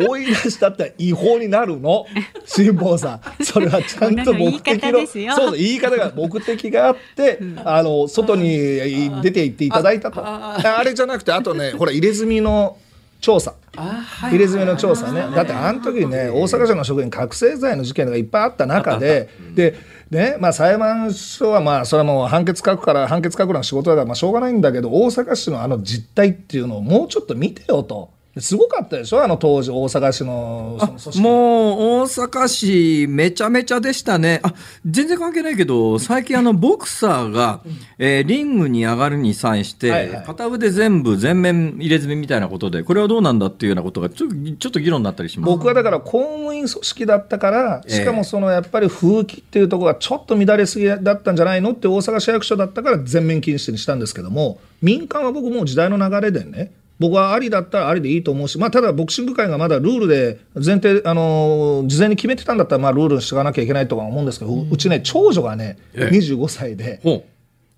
[0.07, 2.07] 追い出したって違法になるの？
[2.45, 3.43] 辛坊さん。
[3.43, 5.05] それはちゃんと目的の
[5.35, 10.23] そう言い方が目的があって、うん、あの外に出て行っていただいたと。
[10.25, 12.77] あれじゃなくてあとねほら入れ墨の
[13.21, 13.53] 調査。
[13.73, 15.21] 入れ墨の調査ね。
[15.33, 19.75] だってあの時ね大阪市の職員覚醒剤の事件がいっぱいあった中でで
[20.09, 28.11] ねまあ、裁判所はまあそれはもう判決書くから判決書くのは仕事だからまあしょうがないんだけど大阪市のあの実態っていうのをもうちょっと見てよと。
[28.39, 29.21] すごかったでしょ？
[29.21, 30.77] あの当時大阪市の
[31.17, 34.39] もう大阪市めちゃめちゃでしたね。
[34.43, 34.53] あ
[34.85, 37.61] 全然関係ないけど最近あのボクサーが、
[37.97, 45.51] えー、リングに上がるに際して、はいはい、片腕全部全面入れ墨みたいなことでこれはどうなんだっていうようなことがちょちょっと議論になったりします。
[45.51, 67.01] 僕はだから公務員組織だったからしかもそのやっぱり風紀っていうところがちょっと乱れすぎだったんじゃないのって大阪市役所だったから全面禁止にしたんですけども民間は僕もう時代の流れでね僕はありだったらありでいいと思うし、まあ、ただボクシング界がまだルールで前提、あのー、事前に決めてたんだったら、まあ、ルールにしていかなきゃいけないとは思うんですけど、うん、うちね、長女がね、ええ、25歳で。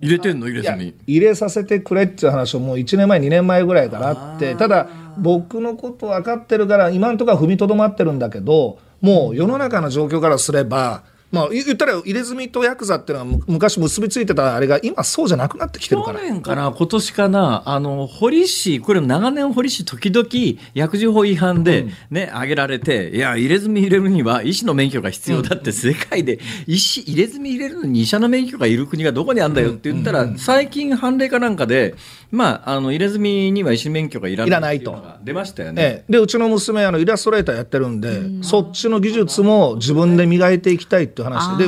[0.02, 0.50] 入れてんの？
[0.50, 0.94] 入れずに。
[1.08, 16.20] 入れさせてくれっていう話をもう1年前2年前ぐらいからあってただ僕のこと分かってるから今のところは踏みとどまってるんだけどもう世の中の状況からすればまあ、言ったら入れ墨とヤクザっていうのは昔結びついてたあれが今そうじゃなくなってきてるから。
[16.20, 17.64] 去年かな今年かな。
[17.66, 20.28] あの堀市これ長年堀市時々
[20.76, 31.96] 薬事法違反でね、うん、挙げられていや入れ墨入れるには医師の免許が必要だって世界で医師入れ墨入れるのに医者の免許がいる国がどこにあるんだよって言ったら、最近判例かなんかで
[32.30, 34.94] まああの入れ墨には医師免許がいらないと。
[35.24, 41.66] 出ましたよね、ええ、でうちの娘あのイラストレーターやってるんで、うん、そっちの技術も自分で磨いていきたいっていう話で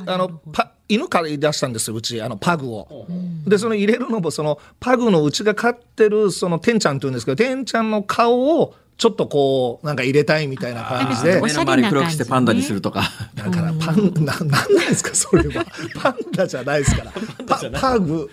[0.06, 3.06] あのパ犬から出したんですようちあのパグを。
[3.46, 11.40] でその入れるのもそのパグのうちが飼ってるそのてんちゃんっていうんですけどてんちゃんの顔をちょっとこうなんか入れたいみたいな感じで。
[11.40, 13.02] 目の周り黒くしてパンダにするとか。
[13.34, 15.66] だからパンななんなんですかそれは。
[15.94, 17.12] パンダじゃないですから。
[17.46, 18.30] パパグ。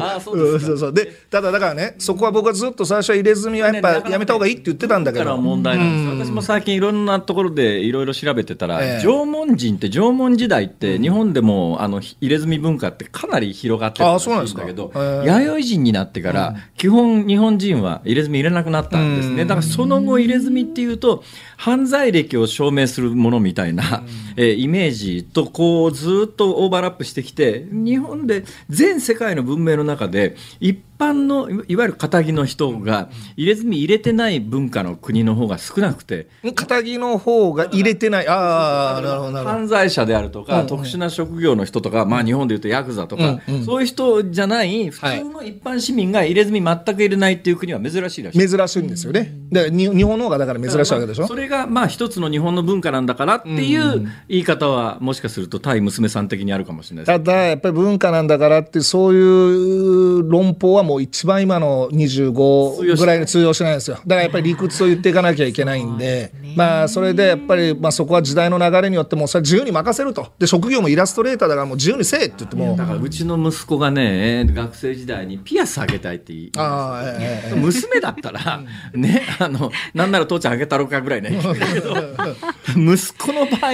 [0.00, 0.92] あそうそうそう。
[0.92, 5.36] でただだからねそこは僕はずっと最初は入れ墨はやっぱやめた方がいいって言ってたんだけど。
[5.38, 14.92] 問題なんです私も最近いろんなところでいろいろ調べてたら、えー、縄文人って縄文時代って日本でもあの入れ墨文化ってかなり広がってるらしいんだけど、
[15.24, 19.44] 弥生人になってから、基本日本人は入れ墨入れなくなったんですね。
[19.44, 21.22] だからその後入れ墨っていうと
[21.56, 24.04] 犯罪歴を証明するものみたいな、
[24.36, 38.28] えー、イメージとこうずっとオーバーラップしてきて日本で全世界の文明の中で一般のいわゆる肩着の人が入れ墨入れてない文化の国の方が少なくて肩着の方が入れてない。
[38.28, 40.60] ああなるほど犯罪者であるとか、うん。
[40.62, 48.48] うん、特殊な職業の人とか、まあ、日本でいうとヤクザとか、うんうん、そういう人じゃない普通の一般市民が入れ墨全く入れないっていう国は珍しいらしい。
[48.48, 49.32] 珍しいんですよね。
[49.50, 51.26] で日本の方がだから珍しいわけでしょ。
[51.26, 63.96] それがまあ一つの日本の文化なんだからっていう言い方はもしかすると対娘さん的にあるかもしれないただやっぱり文化なんだからってそういう論法はもう一番今の25ぐらいに通用しないんですよ。
[63.96, 70.32] だからやっぱり理屈を言っていかなきゃいけないんで、まあそれでやっぱりまあそこは時代の流れによってもそれ自由に任せると。
[70.38, 72.76] で職業もイラストレーターだからもう自由にせえって言っても。
[72.76, 78.62] だからうちの息子がね学生時代にピアスあげたいって言いあ、えー、娘だったら
[78.94, 81.35] ねあのなんなら父ちゃんあげたろうかぐらいね
[82.76, 83.72] 息子の場合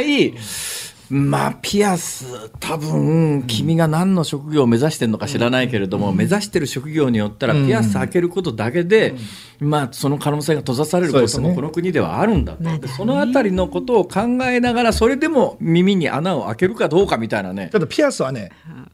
[1.13, 9.15] まあ、ピアス、多分、君が何の職業を目指してるのか知らないけれども、目指してる職業によったら、ピアス開けることだけで、
[9.61, 12.89] まあ、その可能性が閉ざされることもこの国ではあるんだと。
[12.89, 17.69] そのあたりのことを考えながら、それでも耳に穴を開けるかどうかみたいなね。
[17.71, 18.51] ただ、ピアスはね、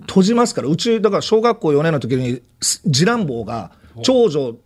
[0.08, 3.70] 閉じますから、うち、だから小学校4年の時に、次男坊が、
[4.02, 4.56] 長女、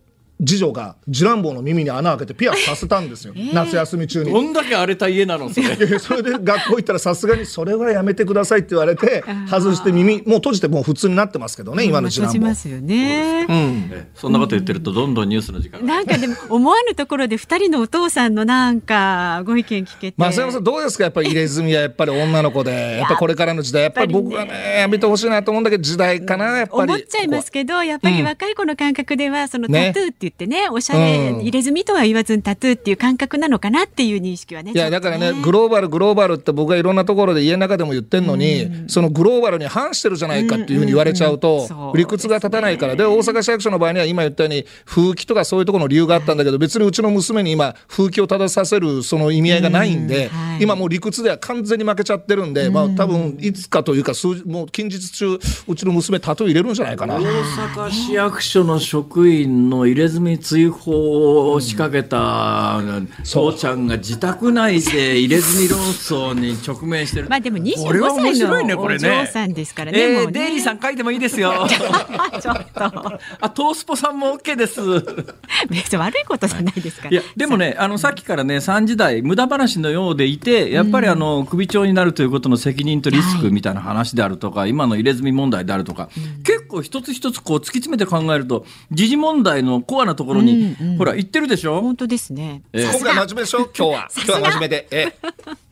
[0.45, 4.31] 次女が次男坊の耳に穴開けてピアスさせたんですよ、 えー、夏休み中に。
[4.31, 5.99] どんだけ荒れた家なのそれ。
[5.99, 12.47] それで学校行ったらさすがにそれはやめてくださいって言われて外して耳もう閉じてもう普通になってますけどね今の次男坊。
[12.47, 20.15] ますよね、うん、そんなこと言ってるとどんどんニュースの時間なんかでも思わぬところで二人のお父さんのなんかご意見聞けて。
[20.17, 21.03] 増山さんどうですか？
[21.05, 26.91] やっぱり入れ墨はやっぱり女の子でやっぱこれからの時代やっぱり僕はねやめてほしいなと思うんだけど時代かなやっぱり。
[26.93, 34.71] 思っちゃいますけどやっぱり若い子の感覚ではそのタトゥーって言ってねおしゃれ入れ墨とは言わずにタトゥーっていう感覚なのかなっていう認識はね。
[34.73, 42.95] いや、だからね、グローバル、グローバルって僕はいろんなところで家の中でも言ってんのに、うん、そのグローバルに反してるじゃないかっていうふうに言われちゃうと、理屈が立たないから。
[42.95, 57.15] で、大阪市役所の場合には今言ったように、風紀とかそういうところの理由があったんだけど、別にうちの娘に今、風紀を正させるその意味合いがないんで、はい、今もう理屈では完全に負けちゃってるんで、まあ多分いつかというか、数もう近日中、うちの娘タトゥー入れるんじゃないかな。
[57.15, 62.81] 大阪市役所の職員の入れ墨追放を仕掛けた
[63.23, 67.29] 父ちゃんが自宅内で入れ墨論争に直面してる。
[67.29, 67.75] まあでも25
[68.15, 69.97] 歳のお嬢さんですからね。
[69.97, 71.67] ねえー、デイリーさん書いてもいいですよ。
[72.41, 72.83] ちょっと。
[73.39, 74.81] あ、トースポさんも OK です。
[75.69, 77.11] 別に悪いことじゃないですから。
[77.11, 92.63] いや、でもね、あの、さっきからね、3時代、無駄話のようでいて、やっぱりあの、首長になるということの責任とリスクみたいな話であるとか、はい、今の入れ墨問題であるとか、うん、結構一つ一つこう突き詰めて考えると、時事問題のコアなところに、うんうん、ほら、行ってるでしょ本当ですね。
[92.73, 94.09] えー、今回真面目でしょ今日は。
[94.15, 94.87] 今日は真面目で。
[94.91, 95.15] え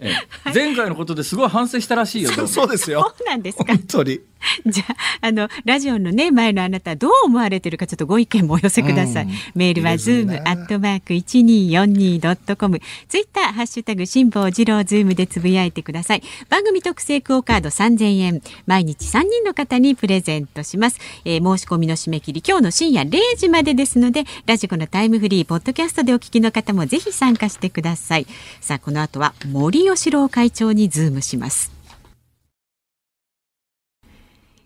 [0.02, 2.32] えー、前回のことですごい反省したらしいよ。
[2.48, 3.14] そうですよ。
[3.18, 3.66] そうなんですか。
[3.66, 4.20] 本当に。
[4.66, 4.84] じゃ
[5.22, 9.26] あ、あの、ラジオのね、前のあなた、どう思われてるか、ちょっとご意見もお寄せください。
[9.26, 12.82] うん、メールは、ズームアットマーク 1242.com。
[13.08, 16.24] ツイッター、ハッシュタグ、辛坊治郎ズームでつぶやいてください。
[16.50, 18.42] 番組特製クオカード3000円。
[18.66, 21.00] 毎日3人の方にプレゼントします。
[21.26, 28.26] えー、申し込みの締め切り、今日の深夜0時までですので、ラジコのタイムフリー、ポッドキャストでお聞きの方もぜひ参加してください。
[28.60, 31.72] さあ、この後は、森喜朗会長にズームします。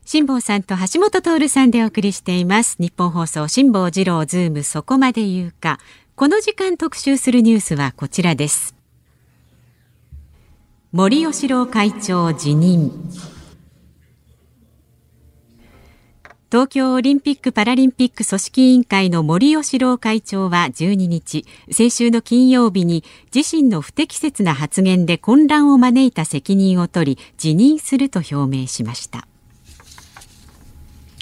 [0.06, 2.76] 辛坊さんと橋下徹さんでお送りしています。
[2.80, 5.80] ニッポン放送辛坊治郎ズームそこまで言うか。
[6.16, 8.76] この時間特集するニュースはこちらです。
[10.92, 12.92] 森喜朗会長辞任。
[16.56, 23.04] 東京オリンピック・パラリンピック組織委員会の森喜朗会長は12日先週の金曜日に
[23.36, 29.28] 自身の不適切な発言で混乱を招いた責任を取り辞任すると表明しました。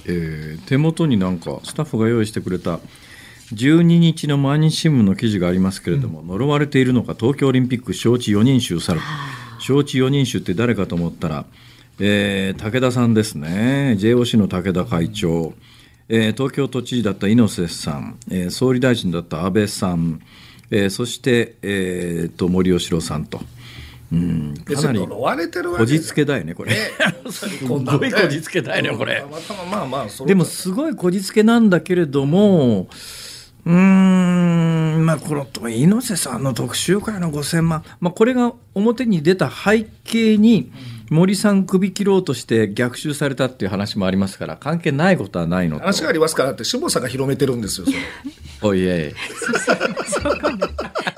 [0.06, 2.80] えー、手元になんかスタッフが用意してくれた
[3.54, 9.00] 12日の毎日新聞の記事がありますけれども、うん、呪われているのか東京オリンピック招致4人衆去る。
[9.58, 11.46] 招致4人衆って誰かと思ったら、
[12.00, 13.96] えー、武田さんですね。
[14.00, 15.54] JOC の武田会長、
[16.10, 20.22] えー、東京都知事だった猪瀬さん、えー、総理大臣だった安倍さん、
[20.72, 23.42] えー、そして、えー、と森喜朗さんと。
[24.12, 26.76] うん、かなりこじつけだよねこれ、
[27.32, 29.26] すごいこじつけだよねこれ、
[30.28, 32.88] でもすごいこじつけなんだけれども
[33.66, 40.72] うんまあこの猪瀬さんの特集会の5000万、まあ、これが表に出た背景に
[41.10, 47.88] 森さん首切ろうとして逆襲されたっていう話もありますから関係ないことはないの話がありますからって下さんが広めてるんですよ
[48.62, 51.13] おいえい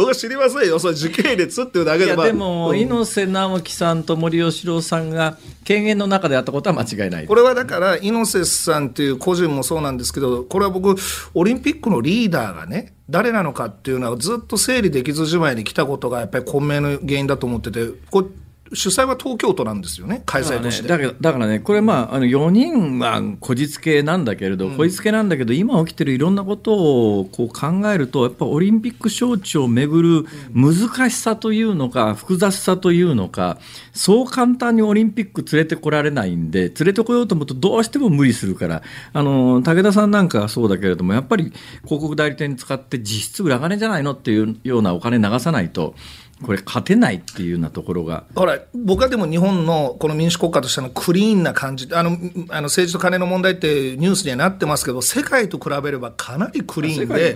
[0.00, 0.78] 僕は知りませんよ。
[0.78, 7.26] それ時系列っていうだけで、まあ、でも、うん、猪瀬直樹さんと森喜朗さんが権限の中であったことは間違いない。
[7.26, 10.96] これはだから猪瀬さんっていう個人もそうなんですけどこれは僕
[11.34, 18.28] オリンピックのリーダーがね誰なのかっていうのはずっと整理できずじまいに来たことがやっぱり混迷の原因だと思っててこ
[18.72, 20.86] 主催は東京都なんですよね、開催として。
[20.86, 26.74] だから、だからね、これ、まあ、あの4人はこじつけなんだけれど、うん、こじつけなんだけど、今起きてるいろんなこと
[27.18, 33.58] をこう考えると、やっぱオリンピック招致をめぐる難しさというのか、複雑さというのか、
[33.92, 41.52] そう簡単にオリンピック連れてこられないんで、連れてこようと思うと、どうしても無理するから、あの武田さんなんかはそうだけれども、やっぱり
[41.84, 45.96] 広告代理店に使って、実質裏金じゃないのっていうようなお金流さないと。
[46.44, 48.24] これ勝てないっていうようなところが。
[48.34, 52.10] ほら、僕はでも日本のこの民主国家としてのクリーンな感じ、あの、
[52.48, 57.34] あの政治と金の問題ってニュースにはなってますけど、世界と比べればかなりクリーンで、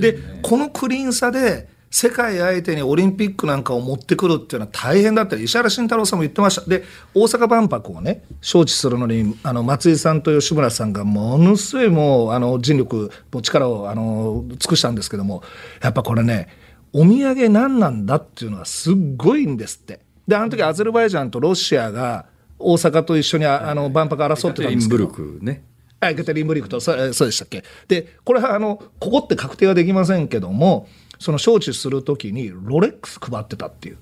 [0.00, 6.62] で、ね、このクリーンさで、世界相手にオリンピックなんかを持ってくるっていうのは大変だったり、石原慎太郎さんも言ってました。
[6.62, 6.84] で、
[7.14, 13.10] 大阪万博をね、招致するのに、あの、松井さんと吉村さんがものすごいもう、あの、尽力、
[13.42, 15.42] 力を、あの、尽くしたんですけども、
[15.82, 16.48] やっぱこれね、
[16.92, 20.00] お土産何なんだっていうのはすっごいんですって。
[20.26, 22.26] で、あの時アゼルバイジャンとロシアが
[22.58, 25.08] 大阪と一緒にあの万博争ってたんですけど。
[25.40, 25.64] ね。
[26.10, 27.62] エケテリンブリクとそうでしたっけ。
[27.86, 30.88] でこれはあのここって確定はできませんけども
[31.20, 33.98] その招致するときにロレックス配ってたっていう。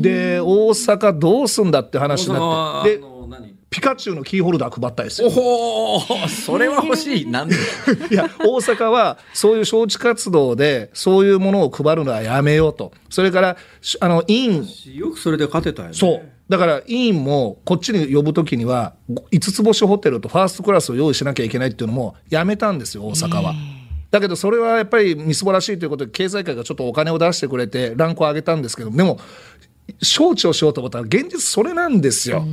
[0.00, 2.98] で大阪どうすんだって話になって。
[2.98, 3.02] で
[3.76, 5.28] ピカチュウのキーホルダー配ったですよ。
[5.28, 7.26] おそれは欲しい。
[7.26, 7.54] なんで？
[8.10, 12.92] いや、大阪はそういう招致活動で、そういうものを配るのはやめようと。
[13.10, 13.58] それから、
[14.00, 14.66] あの、委員。
[14.94, 15.94] よくそれで勝てたよね。
[15.94, 16.22] そう。
[16.48, 23.54] だから委員もこっちに呼ぶときには5つ星ホテルとファーストクラスを用意しなきゃいけないっていうのもやめたんですよ大阪は。
[24.12, 29.18] だけどそれはやっぱりみすぼらしいということで経済界がちょっとお金を出してくれてランクを上げたんですけどでも
[30.00, 32.44] 招致をしようと思ったら現実それなんですよ。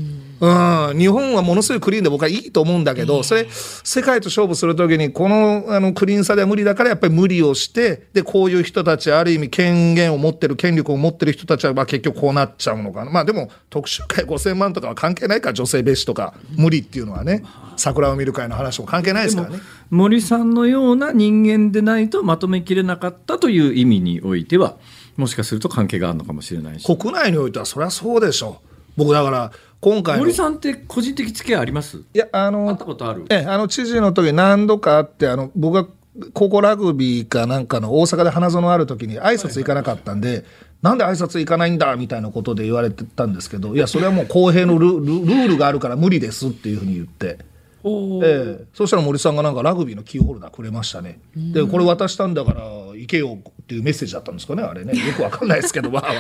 [0.44, 17.44] うん、日本はものすごいクリーンで僕はいいと思うんだけど、それ世界と勝負するときにこのあのクリーンさでは無理だからやっぱり無理をしてでこういう人たちある意味権限を持ってる権力を持ってる人たちはまあ結局こうなっちゃうのかなまあでも特集会5000万とかは関係ないから女性蔑視とか無理っていうのはね
[17.78, 19.60] 桜を見る会の話も関係ないですからね。
[19.90, 24.78] 森さんのような人間でないとまとめきれなかったという意味においては。
[25.16, 26.86] もしかすると関係があるのかもしれないし。
[26.86, 28.70] 国内においてはそりゃそうでしょう。
[28.98, 31.98] 僕だから今回森さんって個人的付き合いあります？
[31.98, 33.26] いやあの会ったことある？
[33.30, 35.88] えあの知事の時何度かあってあの僕が
[36.34, 40.46] 高校ラグビーかなんかの大阪で花園ある時に挨拶行かなかったんで、はいはい、
[40.84, 46.76] なんで挨拶行かないんだみたいなことで言われてたんですけどいやそれはもう公平のルルールがあるから無理ですってい。
[46.76, 47.40] うふうに言って。
[47.86, 51.20] ええ、そしたら森さんがなんかラグビーのキーホルダーくれましたね。
[51.36, 52.64] でこれ渡したんだから
[52.96, 54.94] 行けよっていうメッセージだったんですかねあれね。
[55.08, 56.14] よくわかんないですけどまあ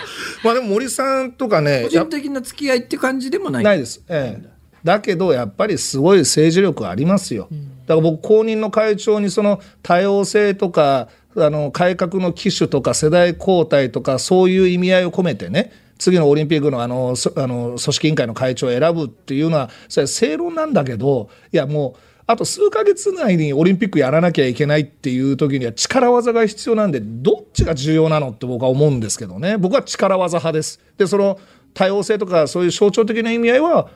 [0.43, 0.53] まあ。
[0.53, 3.63] でも森さんとかね個人的な付き合いって感じでもない。
[3.63, 4.03] ないです。
[4.09, 4.49] ええ、
[4.83, 7.47] だけどやっぱりすごい政治力ありますよ。
[7.85, 30.79] だから僕公認の会長にその多様性とかあの改革の機種とか世代交代とかそういう意味合いを込めてね次のオリンピックのあのあの組織委員会の会長を選ぶっていうのはそれは正論なんだけどいやもうあと数か月内にオリンピックやらなきゃいけないっていう時には力技が必要なんでどっちが重要なのって僕は思うんですけどね僕は力技派です。
[30.97, 31.39] でその
[31.73, 33.89] 多様性とかそういう象徴的な意味合いは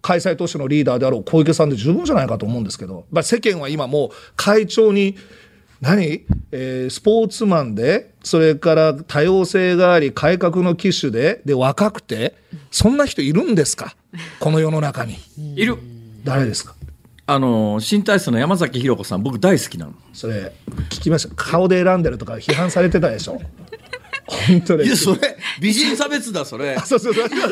[0.00, 5.16] 開催都市のリーダーであろう小池さんで十分じゃないかと思うんですけど、まあ、世間は今もう会長に
[5.82, 12.36] 何、えー、スポーツマンで、それから多様性があり、改革の機種で、で、若くて、
[12.70, 13.94] そんな人いるんですか？
[14.38, 15.16] この世の中に。
[15.56, 15.76] いる。
[16.24, 16.74] 誰ですか？
[17.26, 19.92] あの新体操の山崎弘子さん僕大好きなの。
[20.12, 20.52] それ
[20.90, 21.34] 聞きました？
[21.34, 23.40] 顔で選んでるとか批判されてたでしょ？
[24.26, 26.78] 本当にいやそれ美人差別だそれ。
[26.84, 27.26] そうそうそう。
[27.30, 27.48] いや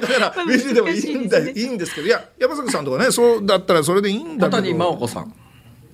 [0.00, 4.62] だから美人でもいいんだいいんですけどいや山崎さんとかねそうだったらそれでいいんだけど。
[4.62, 5.34] 谷真央子さん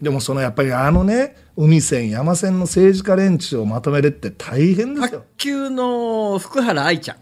[0.01, 5.21] でもそのやっぱりあのね海線山線の政治家連中をまとめるって大変ですよ。
[5.21, 7.17] 卓球の福原愛ちゃん。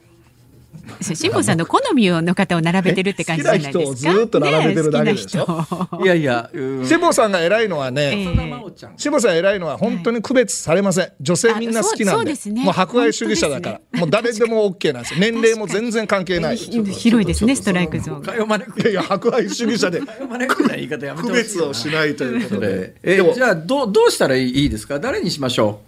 [1.00, 3.78] 辛坊さんの好みの方を並べてるって感じじゃないですか。
[3.78, 4.10] 好きな人。
[4.10, 5.66] をずっと並べてるだけでしょ。
[5.98, 8.34] ね、いやいや、辛坊さんが偉いのはね、
[8.96, 11.12] 辛坊さん偉いのは本当に区別されません。
[11.20, 15.20] 女性みんな好きなんで、もう迫害主義者だから、もう誰でも OK なんですよ。
[15.20, 16.56] 年齢も全然関係ない。
[16.56, 18.82] 広いですね、ストライクゾーン。
[18.82, 22.94] いやいや、迫害主義者で区別をしないということで。
[23.02, 24.98] え、じゃあどどうしたらいいですか。
[24.98, 25.80] 誰にしましょ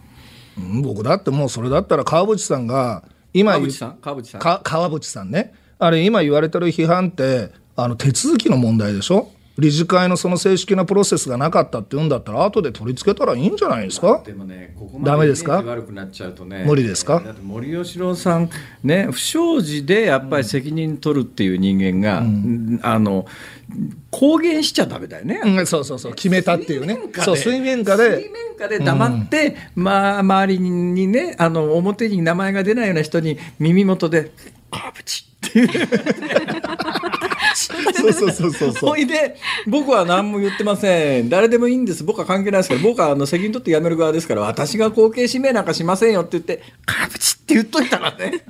[0.58, 0.60] う。
[0.60, 3.02] うん、僕だってもうそれだったら川淵さんが。
[3.34, 4.40] 今川淵さん川淵さん。
[4.40, 5.52] 川淵さんね。
[5.78, 9.28] あれ今言われてる批判ってあの手続きの問題でしょ？
[9.56, 14.20] 理事会のその正式なプロセスがなかったって言うんだったら後で取り付けたらいいんじゃないですか？
[14.24, 15.62] でもねここまでですか？
[15.62, 17.22] 悪くなっちゃうとね無理ですか？
[17.42, 18.50] 森喜朗さん
[18.82, 23.26] ね不祥事でやっぱり責任取るっていう人間が、うん、あの
[24.10, 26.98] 公言しちゃダメだよね、うん、そうそうそう決めたっていうね。
[27.20, 28.16] そう水面下で。
[28.16, 34.32] 水面下で黙って、うん、まあ周りにねあの表に名前が出ないような人に耳元で
[34.70, 35.68] 「あぶち」っていう
[37.64, 39.36] そうそうそうそうほいで。
[39.66, 41.28] 僕は何も言ってません。
[41.28, 42.04] 誰でもいいんです。
[42.04, 44.42] 僕は関係ないですけど僕はあの責任取って辞める側ですから。
[44.42, 48.44] 私が後継指名なんかしませんよって言って「カブチ」って言っといたからね。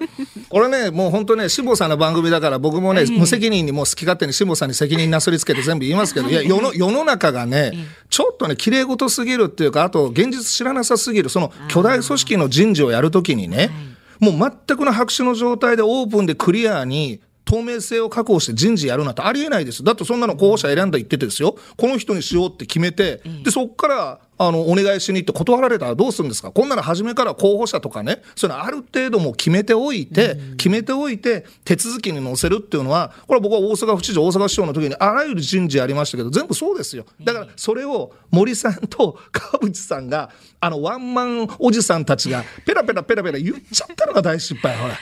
[0.49, 13.71] これねもう本当ね志保さんの番組だから僕もね、えー、無責任にもう好き勝手に志保さんに責任なすりつけて全部言いますけどいや世の世の中がね、えー、ちょっとね綺麗事すぎるっていうかあと現実知らなさすぎるその巨大組織の人事をやるときにね
[14.21, 19.85] もう全くの白紙の状態でオープンでクリアに透明性を確保して人事やるなんてありえないです。
[19.85, 21.57] だってそんなの候補者選んだ言っててですよ。
[21.77, 26.51] この人にしようって決めて、で、そこからあの、お願いしに行って断られたらどうするんですか？
[26.51, 37.05] こんなの初めから候補者とかね、それある程度も決めておいて、決めておいて、手続きに載せるっていうのは、これは僕は大阪府知事、大阪市長の時にあらゆる人事ありましたけど、全部そうですよ。
[37.23, 40.31] だから、それを森さんと 川淵さんが、
[40.61, 44.95] あの、ワンマンおじさんたちが、ペラペラペラペラ言っちゃったのが大失敗、ほら。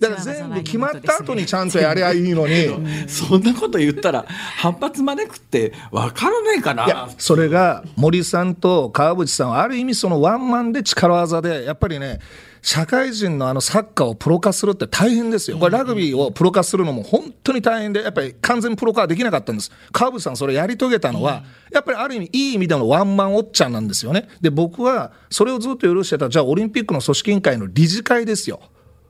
[0.00, 2.68] だから全部決まった後にちゃんとやりゃいいのに、
[3.06, 4.24] そんなこと言ったら
[4.56, 12.18] 反発招くって分からないかないやそれが森さんと川淵さんはある意味そのワンマンで力技でやっぱりね
[12.64, 15.58] 社会人のあのサッカーをプロ化するって大変ですよ。
[15.58, 19.70] これラグビーをプロ化するのも本当に大変で、やっぱり完全プロ化はできなかったんです。
[19.92, 24.30] 川淵さんそれやり遂げたのは、やっぱりある意味いい意味でのワンマンおっちゃんなんですよね。
[24.40, 28.60] で、僕はそれをずっと許してた、じゃあオリンピックの組織委員会の理事会ですよ。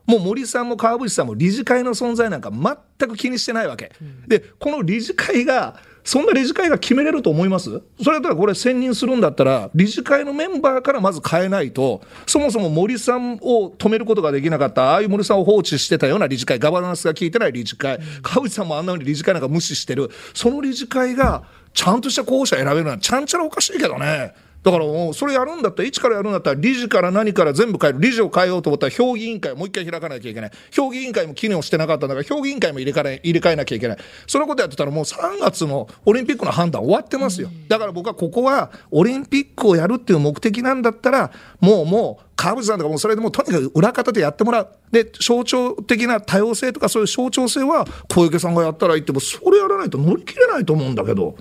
[0.07, 3.92] もう森さんも川淵さんも理事会の存在なんか全く気にしてないわけ。
[4.26, 7.80] で、この理事会が、そんな理事会が決めれると思います？
[8.02, 24.34] それだったらこれ選任するんだったら、理事会のメンバーからまず変えないと、そもそも森さんを止めることができなかった、ああいう森さんを放置してたような理事会、ガバナンスが効いてない理事会、川内さんもあんなふうに理事会なんか無視してる、その理事会が、ちゃんとした候補者選べるのはちゃんちゃらおかしいけどね。
[24.65, 44.69] だからもうそれやるんだったら、一からやるんだったら、理事から何から全部変える、理事を変えようと思ったら、評議委員会をもう一回開かなきゃいけない、評議委員会も機能してなかったんだから、評議委員会も入れ替え入れ替えなきゃいけない、そのことやってたら、もう3月のオリンピックの判断終わってますよ、だから僕はここは、オリンピックをやるっていう目的なんだったら、もうもう、川淵さんとかもそれでもとにかく裏方でやってもらう。
[44.91, 51.37] で、象徴的な多様性とかそういう象徴性は小池さんがやったらいいっても、それやらないと乗り切れないと思うんだけど。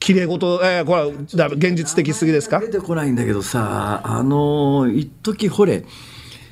[0.00, 1.02] きれい事、えー、これ
[1.42, 2.58] は現実的すぎですか？
[2.58, 5.84] 出てこないんだけどさ、あの一時ほれ、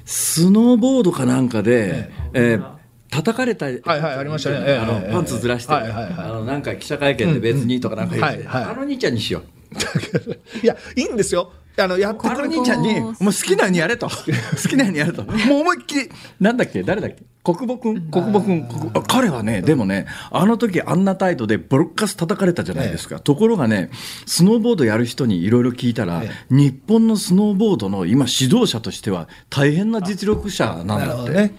[0.05, 2.71] スノーボードかなんかで、えー、
[3.11, 9.45] 叩かれた、はいはい、ありましたね、あのパンツずらして、はいはいはい、あのなんか記者会見で別にとかなんか言って、あの兄ちゃんにしよう。
[10.63, 11.53] いや、いいんですよ。
[11.83, 14.09] あのやってくれ兄ちゃんにもう好きなようにやれと。
[14.11, 15.23] 好きなようにやれと。
[15.25, 16.11] もう思いっきり。
[16.41, 16.83] なんだっけ？
[16.83, 17.19] 誰だっけ？
[17.45, 18.69] 国母君国母君
[19.07, 23.89] 彼はねでもねあの時あんな態度でボロッカス叩かれたじゃないですか、ところがね
[24.27, 31.53] スノーボードやる人にいろいろ聞いたら、日本のスノーボードの今指導者としては大変な実力者なんだって。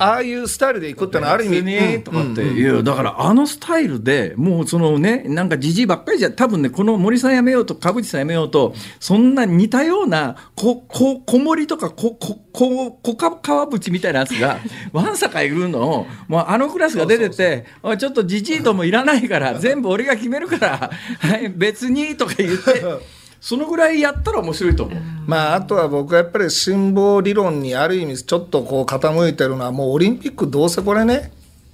[0.00, 14.58] ねああいうスタイルでいくってのはある意味ね、とかっていう、だからあのスタイルでもうそのねなんかじじいばっかりじゃ多分ねこの森さんやめようと川淵さんやめようとそんな似たようなここ小森とかここここか川淵みたいなやつが
[14.92, 17.66] わんさかいるのをもうあのクラスが出てて
[17.98, 22.84] ちょっとじじいともいらないから全部俺が決めるからはい別にとか言って。
[23.40, 25.00] そのぐらいやったら面白いと思う。
[25.26, 31.32] まあ、あとは僕はやっぱり辛抱理論にある意味ちょっとこう傾いてるのはもうオリンピックどうせこれね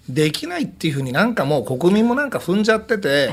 [0.09, 3.31] できないっていうふうになんかもう国民もなんか踏んじゃってて。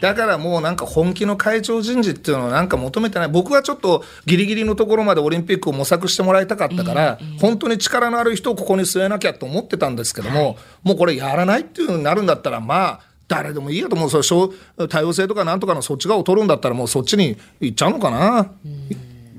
[0.00, 14.52] だからもうなんか本気の会長人事っていうのをなんか求めてない、僕はちょっとギリギリのところまでオリンピックを模索してもらいたかったから、本当に力のある人をここに据えなきゃと思ってたんですけども、もうこれやらないっていうふうになるんだったら、まあ、誰でもいいやと思うそ
[14.88, 18.50] 多様性とかなんとかのそっち側を取るんだったらもうそっちに行っちゃうのかな。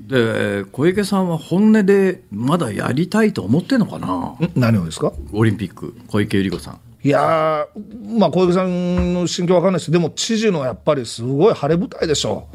[0.08, 4.36] で小池さんは本音でまだやりたいと思ってんのかな？
[4.56, 5.12] 何をですか？
[5.34, 6.80] オリンピック小池百合子さん。
[7.02, 7.68] いや
[8.18, 9.92] まあ小池さんの心境わかんないです。
[9.92, 12.48] でも知事のやっぱりすごい晴れ舞台でしょ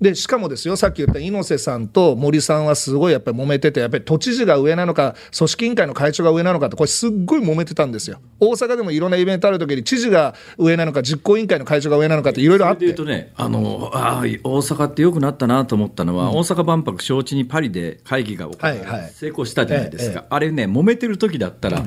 [0.00, 8.18] で、しかもですよ、さっき言った猪瀬さんと森さんはすごいやっぱり揉めてて、やっぱり都知事が上なのか、組織委員会の会長が上なのかって、これすっごい揉めてたんですよ。
[8.38, 12.90] 大阪でもいろんなイベントある時に、知事が上なのか、実行委員会の会長が上なのかっていろいろあって。
[12.94, 20.20] とね、あの、ああ、大阪ってよくなったなと思ったのは、うん、大阪万博招致にパリで会議が行われ、はいはい、成功したじゃないですか。
[20.20, 21.86] ええ、あれね、揉めてる時だったら、うん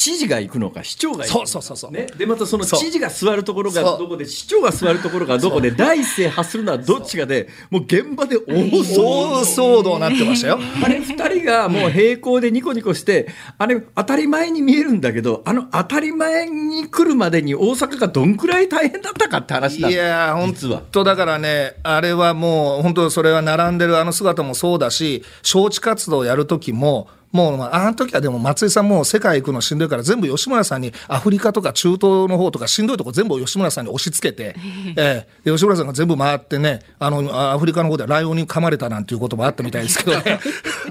[0.00, 1.46] 知事が行くのか市長が行くのか。
[1.46, 10.58] そうそうそうそう、ね、でまたその知事が座るところがどこで市長が座るところがどこで第一声発するのはどっちかでもう現場で大騒動になってましたよ。
[10.82, 13.28] あれ二人がもう平行でニコニコして
[13.58, 20.54] あれ当たり前に見えるんだけどあの当たり前に来るまでに大阪がどんくらい大変だったかって話なんいや本
[20.92, 34.56] 当だからねあれはもう本当それは並んでるあの姿もそうだし招致活動をやる時ももう、あの時はでも松井さんも世界行くのしんどいから全部吉村さんにアフリカとか中東の方とかしんどいとこ全部吉村さんに押し付けて、
[34.96, 40.40] えー、吉村さんが全部回ってね、あの、アフリカの方でライオンに噛まれたなんていうこともあったみたいですけどね。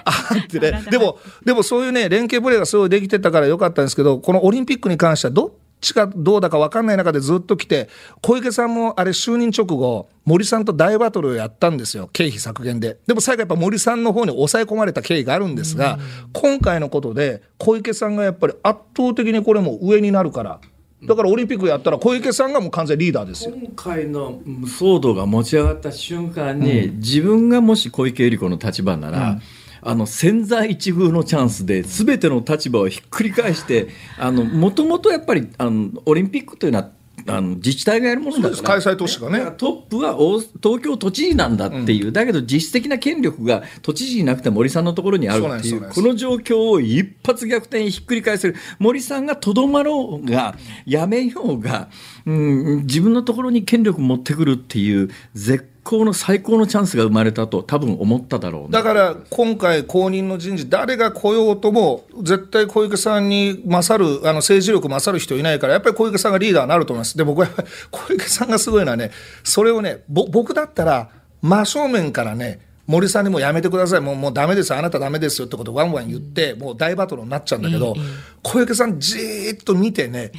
[0.04, 0.84] あってね。
[0.90, 5.50] でも、でもそういうね、連携プレーがすごいできてたからよかったんですけど、このオリンピックに関してはどっ
[5.84, 7.88] ちがどうだか分かんない中でずっと来て、
[8.22, 12.98] 小池さんもあれ、就任直後、森さんと大バトルをやったんですよ、経費削減で。
[13.06, 15.98] でも最後、やっぱ森さんの方に抑え込まれた経緯があるんですが、
[16.32, 20.60] 今回のことで、小池さんがやっぱり圧倒的にこれも上になるから。
[21.06, 29.42] だからオリンピックやったら小池さんがもう完全リーダーですよ今回の騒動が持ち上がった瞬間に、うん、自分がもし小池百合子の立場なら、うん
[29.84, 36.90] あの千載一遇のチャンスで全ての立場をひっくり返してもともとやっぱりあのオリンピックというのは
[37.26, 38.62] あの自治体がやるものだから。
[38.62, 39.52] 開催都市がね。
[39.56, 40.16] トップは
[40.62, 48.56] 東京都知事なんだっていう、うん、だけど実質的な権力が都知事になくて森さんのところにあるっていうこの状況を一発逆転ひっくり返せる。
[48.78, 50.56] 森さんがとどまろうが
[50.86, 51.88] やめようが、
[52.26, 67.16] うん、自分のところに権力持ってくるっていう絶高の最高のチャンスが生まれたと多分思っただろう、ね、だから今回後任の人事誰が来ようとも絶対小池さんに勝るあの政治力勝る人いないからやっぱり小池さんがリーダーになると思います。
[67.16, 67.48] で僕は
[67.92, 69.10] 小池さんがすごいのはね
[69.44, 71.10] それをね僕だったら
[71.42, 77.94] 真正面からね森さんにもやめてください、もうもうダメです、あなたダメですよってことをワンワン言って、もう大バトルになっちゃうんだけど、
[78.42, 80.32] 小池さん、じーっと見てね、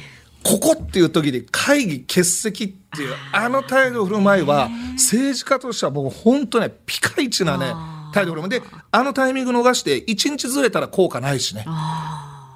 [0.46, 7.74] ここっていう時に会議欠席っていうあの態度振る舞いは政治家としてはもう本当ねピカイチなね
[8.14, 11.66] 態度振る舞いであのタイミング逃して1日ずれたら効果ないしね。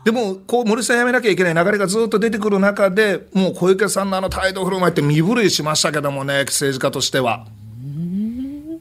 [0.04, 7.46] でもこう森さん辞めなきゃいけない流れがずっと出てくる中でもう小池さんのあの態度振る舞いって身震いしましたけどもね政治家としては。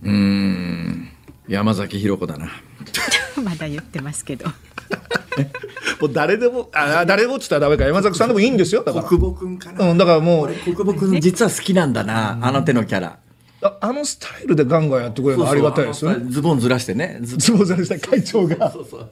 [0.04, 1.10] うん
[1.48, 2.48] 山崎弘子だな。
[3.44, 4.46] まだ言ってますけど。
[6.02, 8.84] もう誰でも、あ誰もっつったらダメか、山崎さんでもいいんですよ。
[8.84, 9.06] だから。
[9.06, 9.90] 国母くんかな。
[9.90, 10.54] うん、だからもう。
[10.54, 13.18] 国母くん実は好きなんだな、あの手のキャラ。
[13.62, 16.26] ああのスタイルでガンガンやってくれるのありがたいですよね。
[16.30, 17.20] ズボンずらしてね。
[17.24, 18.72] ズボンずらして会長が。
[18.72, 19.10] そうそう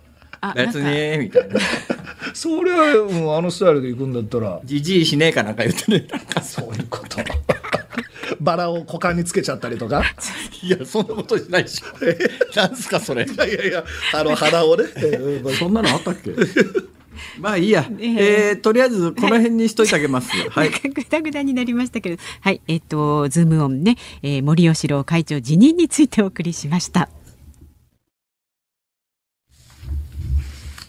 [0.56, 1.60] 別にみたいな。
[2.34, 4.62] それはもうあのスタイルで行くんだったら。
[4.64, 6.06] じじいしねえかなんか言ってね。
[6.10, 7.18] なんかそういうこと。
[8.40, 10.04] バラを股間につけちゃったりとか。
[10.62, 12.60] いや、そんなことしないでしょ。
[12.60, 13.26] なんすか、それ。
[13.26, 13.84] いやいやいや、
[14.14, 14.86] あの、鼻をね。
[15.58, 16.32] そんなのあったっけ？
[17.40, 20.32] まあいいや、えー、えー、とりあえずこの辺にしといてあげます。
[20.50, 20.70] はい。
[20.70, 27.10] ぐだぐだになりましたけど、はい、えっ、ー、とズームオンね、えー、森喜朗会長辞任についてお送りしました。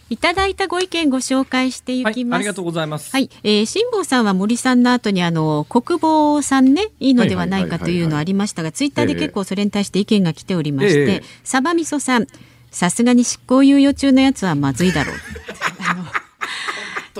[0.09, 2.15] いただいたご意見ご紹介していきます。
[2.15, 3.11] はい、ありがとうございます。
[3.11, 12.27] はい、えー、辛坊さんは森さんの後にあの国防さんねいいのではないかというのありましたが、ツイッターで結構それに対して意見が来ておりまして、えー、サバみそさん、
[12.71, 15.15] さすがに執行猶予中のやつはまずいだろう。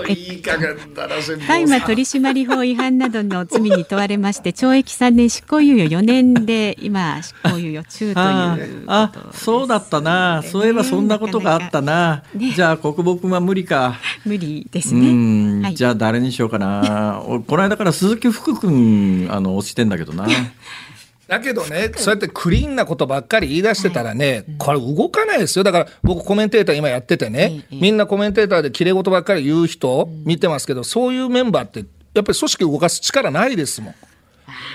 [0.04, 1.16] といい加減だな
[1.48, 13.98] 大麻取締法違反などの罪に問われまして懲役3年執行猶予4年で今執行猶予中というあそうだったな、そういえばそんなことがあったな、ね、じゃあ国母君は無理か。
[14.26, 17.22] 無理ですね、はい、じゃあ誰にしようかな。
[17.48, 20.28] この間から鈴木福君あの押してんだけどな
[21.30, 25.64] だけどね、そうやってクリーンなことばっかり言い出してたらね、これ動かないですよ。
[25.64, 33.96] だから僕コメンテーター今やっててね、みんなコメンテーターで綺麗事ばっかり言う人見てますけど、そういうメンバーってやっぱり組織動かす力ないですもん。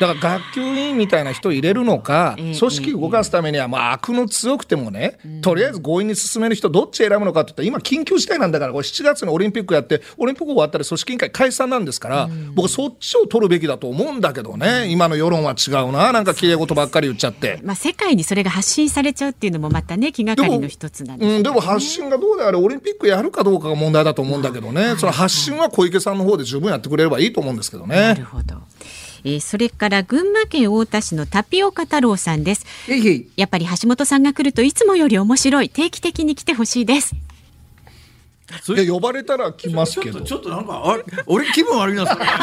[0.01, 17.61] だから学級委員みたいな人を入れるのか、組織動かすためには、まあ、悪の強くてもね、とりあえず強引に進める人、どっち選ぶのかって言ったら、今、緊急事態なんだから、これ7月にオリンピックやって、オリンピック終わったら組織委員会解散なんですから、僕、そっちを取るべきだと思うんだけどね、今の世論は違うな、なんかきれい事ばっかり言っちゃって。
[17.63, 27.97] まあ、世界にそれが発信されちゃうっていうのも、またね、気がかりの一つなんです、ね、でも発信がどうであれ、オリンピックやるかどうかが問題だと思うんだけどね、その発信は小池さんの方で十分やってくれればいいと思うんですけどね。
[27.97, 28.57] なるほど
[29.25, 32.67] えー、それから群馬県太田市のタピオカ太郎さんです。
[33.37, 35.69] やっぱり橋本さんが来るといつもより面白い。
[35.69, 37.15] 定期的に来てほしいです
[38.69, 40.21] いや呼ばれたら来ますけど。
[40.21, 42.25] ちょっとなんかあれ俺気分悪いなそれ。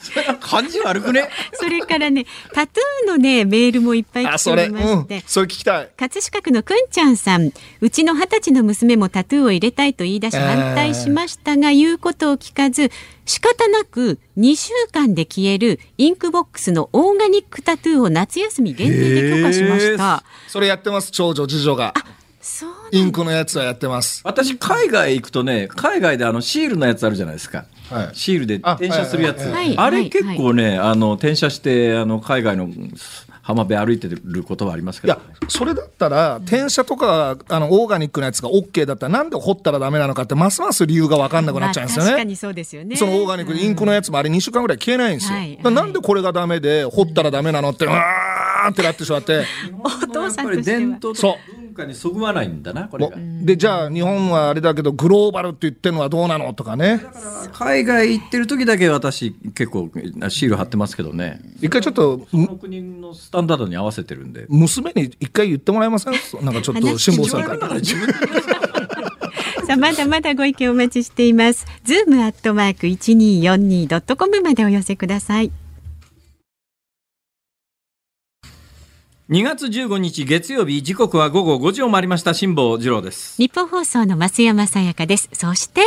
[0.00, 1.28] それ感じ悪くね？
[1.54, 5.88] それからねタトゥーのねメールもいっぱい来ておりまして、うん、それ聞きたい。
[5.96, 7.52] 葛飾区のくんちゃんさん。
[7.80, 12.90] うちの二十歳の娘もタトゥーを入れたいと言い出し反対しましたが、えー、言うことを聞かず
[13.24, 20.24] 仕方なく2週間で消えるインクボックスのオーガニックタトゥーを夏休み限定で許可しました。
[20.48, 21.94] それやってます長女次女が。
[22.90, 24.20] インクのやつはやってます。
[24.24, 27.66] 私海外行くとね海外であのシールのやつあるじゃないですか。
[27.90, 32.68] はい、シールで転写するやつ、あれ結構ね、あの転写してあの海外の
[33.42, 42.10] 浜辺歩いてることはありますけど、ね、いやそれだったら転写とかあのオーガニックなやつが OK だったらなんで掘ったらダメなのかってますます理由が分かんなくなっちゃうんですよね。
[42.12, 45.36] 確かにそうですよねそのオーガニックでインクのやつもあれ2週間ぐらい消えないんですよ。
[45.36, 49.44] はいはい、なんでこれがダメで掘ったらダメなのってうわーってなってしまって。
[49.82, 51.14] お父さんとしては。
[51.14, 51.56] そう。
[51.72, 57.00] 文化にそぐわないんだなこれでじゃあ日本はあれだけどグローバルって言ってるのはどうなのとかね。
[57.54, 59.90] 海外行ってる時だけ私結構
[60.28, 61.40] シール貼ってますけどね。
[61.62, 64.44] 一回ちょっとその国のスタンダードに合わせてるんで。
[64.50, 66.14] 娘に一回言ってもらえません？
[66.44, 67.80] なんかちょっと辛坊さんから
[69.66, 71.64] さあまだまだご意見お待ちしています。
[71.84, 75.50] ズームアットマーク一二四二ドットコムまでお寄せください
[79.32, 83.34] 2月15日月曜日時刻は午後5時を回りました辛坊治郎です。
[83.38, 85.30] 日本放送の増山さやかです。
[85.32, 85.80] そして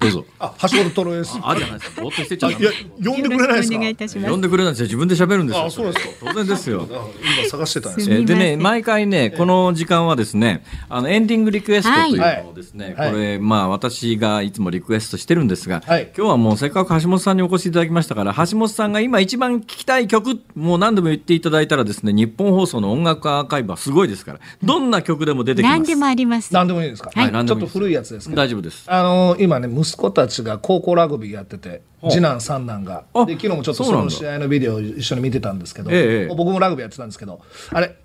[0.00, 0.24] どうぞ。
[0.38, 1.38] あ、橋本太郎です。
[1.42, 2.00] あ、じゃないですか。
[2.00, 2.52] ぼーっとしてちゃう。
[2.52, 2.70] いや、
[3.04, 3.76] 呼んでくれないですか？
[3.76, 4.30] お願いいたします。
[4.30, 4.84] 呼んでくれないですよ。
[4.84, 5.64] 自分で喋るんですよ。
[5.66, 6.14] あ、そうですか。
[6.26, 6.88] 当然ですよ。
[6.88, 25.72] 今探してたんですでね、毎回ね、この時間はですね、あのエンディングリクエストというのをですね、これまあ私がいつもリクエストしてるんですが、今日はもうせっかく橋本さんにお越しいただきましたから、橋本さんが今一番聞きたい曲、もう何度も言っていただいたらですね、日本放送の音楽アーカイブはすごいですから、どんな曲でも出てきます。
[25.78, 26.54] 何でもあります。
[26.54, 27.10] 何でもいいですか？
[27.14, 27.46] はい。
[27.46, 28.84] ちょっと古いやつです大丈夫です。
[28.86, 33.04] あの今ね息子たちが高校ラグビーやってて次男三男が。
[33.26, 37.96] で昨日もちょっとその試合のビデオを一緒に見てたんですけど、ええ、僕もラグビーやってたんですけどあれ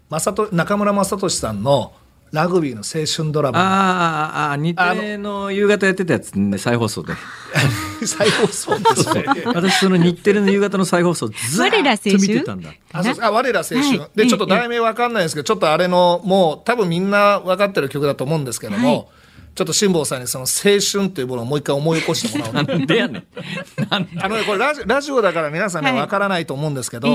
[0.52, 1.94] 中村雅俊さんの
[2.32, 3.60] ラグビーの青春ドラマ。
[3.60, 7.14] ああ日テレの夕方やってたやつね再放送で。
[8.06, 9.26] 再放送ですね。
[9.46, 11.34] 私その日テレの夕方の再放送ず
[11.66, 11.78] っと
[12.18, 12.72] 見てたんだ。
[12.92, 19.06] あそうあ我ら青春、はい、でちょっと題名わかんないですけどちょっとあれのもう多分みんな分かってる曲だと思うんですけども、はい
[19.56, 23.24] ちょっと辛坊さんにその青春っていうものをもう一回思い起こしてもらうなんでやねん。
[23.90, 27.08] あのね、これラジラジオだから皆さんね、わからないと思うんですけど、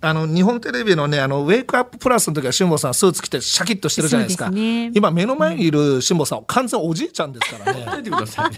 [0.00, 4.46] あの、日本テレビのね、あの、ウェイクアッププラスの時は辛坊さんスーツ着てシャキッとしてるじゃないですか。
[4.46, 8.02] すね、今目の前にいる辛坊さん、完全おじいちゃんですからね。
[8.02, 8.50] てください、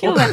[0.00, 0.26] 今日は、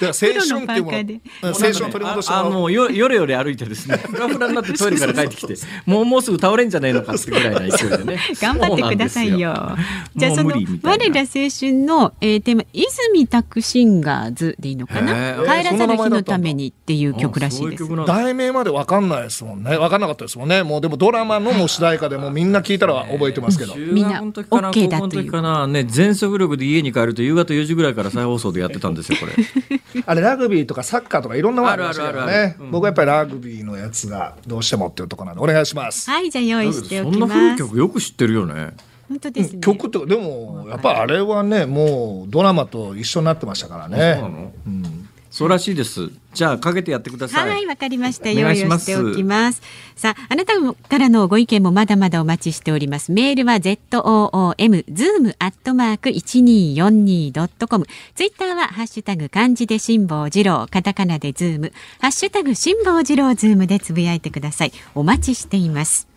[0.00, 5.54] 青春っていうもの、青春を取り戻してあもうよ、よれよれ歩いてですね、ふらふらになってトイレから帰ってきて、
[5.86, 8.18] もうもうすぐ倒れんじゃないのかってぐらいな勢いでね。
[8.40, 9.76] 頑張ってくださいよ。
[10.16, 17.84] じゃあその、我ら青春の、えー、テーマ泉拓シンガーズでいいのかな「帰らざる日のために」っていう曲らしいです。
[18.06, 19.76] 題名まで分かんないですもんね。
[19.76, 20.62] 分かんなかったですもんね。
[20.62, 23.74] もうでもドラマのも主題歌でもみんな聞いたら覚えてますけど。
[23.74, 25.32] みんな OK だという。
[25.32, 29.32] かな、ね、全速力で家に帰ると夕方4時ぐらいから再放送でやってたんですよこれ。
[30.04, 32.56] あれラグビーとかサッカーとかいろんなものありますけどね。
[32.70, 36.10] 僕はやっぱりラグビーのやつがどうしてもっていうところなんでお願いします。
[36.10, 37.18] はいじゃあ用意しておきます。
[37.18, 38.74] そんな古い曲よく知ってるよね
[39.12, 44.18] 本当ですね、曲ってでもやっぱあれはねもうドラマと一緒になってましたからね。
[44.18, 45.02] そうなの、うん
[45.32, 46.10] そうらしいです。
[46.34, 47.48] じゃあかけてやってください。
[47.48, 48.30] はい、わかりました。
[48.30, 49.62] 用意をしておきます。
[49.96, 53.12] さあ、あなたからのご意見もまだまだお待ちしております。
[53.12, 57.86] メールは z o o m zoom アットマーク一二四二ドットコム。
[58.14, 64.72] ツイッターはハッシュタグ漢字で辛坊治郎、カタカナでズーム、ハッシュタグ辛坊治郎ズームでつぶやいてください。
[64.94, 66.11] お待ちしています。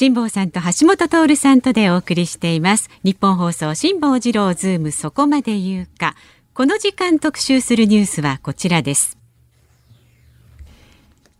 [0.00, 2.88] 辛坊さんと橋本徹さんとでお送りしています。
[3.02, 6.14] ニッポン放送辛坊治郎ズームそこまで言うか。
[6.54, 9.18] この時間特集するニュースはこちらです。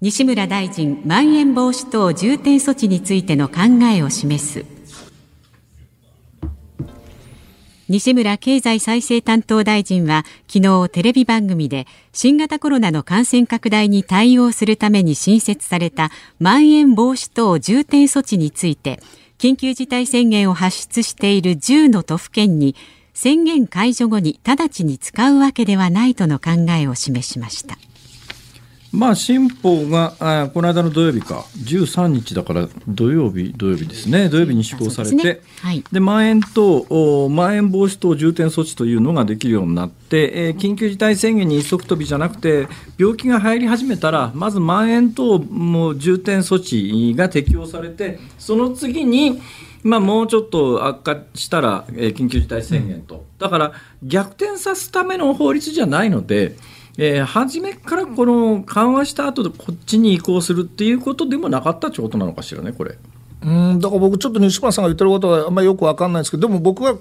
[0.00, 4.77] 西村大臣まん延防止等重点措置についての考えを示す。
[7.88, 19.00] 西村経済再生担当大臣は昨日テレビ番組で新型コロナの感染拡大に対応するために新設されたまん延防止等重点措置について
[19.38, 22.76] 緊急事態宣言を発出している10の都府県に
[23.14, 27.76] 宣言解除後に直ちに使うわけではないとの考えを示しました。
[28.90, 35.42] まあ、新法があこの間の土曜日か、13日だから土曜日、土曜日ですね、土曜日に施行されて、で、
[35.92, 36.00] ね。
[36.00, 42.66] まん延等、まん延防止等重点措置というのができるようになって、えー、緊急事態宣言に一足飛びじゃなくて、
[42.96, 49.40] 病気が入り始めたら、まずまん延等も重点措置が適用されて、その次に、
[49.82, 53.72] まあ、もうちょっと悪化したら、えー、緊急事態宣言と、だから
[54.02, 56.56] 逆転さすための法律じゃないので、
[57.00, 62.98] えー、初めからこの緩和した後でこっちに移行するっていうことでもなかったってことなのかしらね、これ。
[63.40, 66.96] うんだから僕、ちょっと西村さんが言ってることはあんまりよく分かんないですけど、でも僕は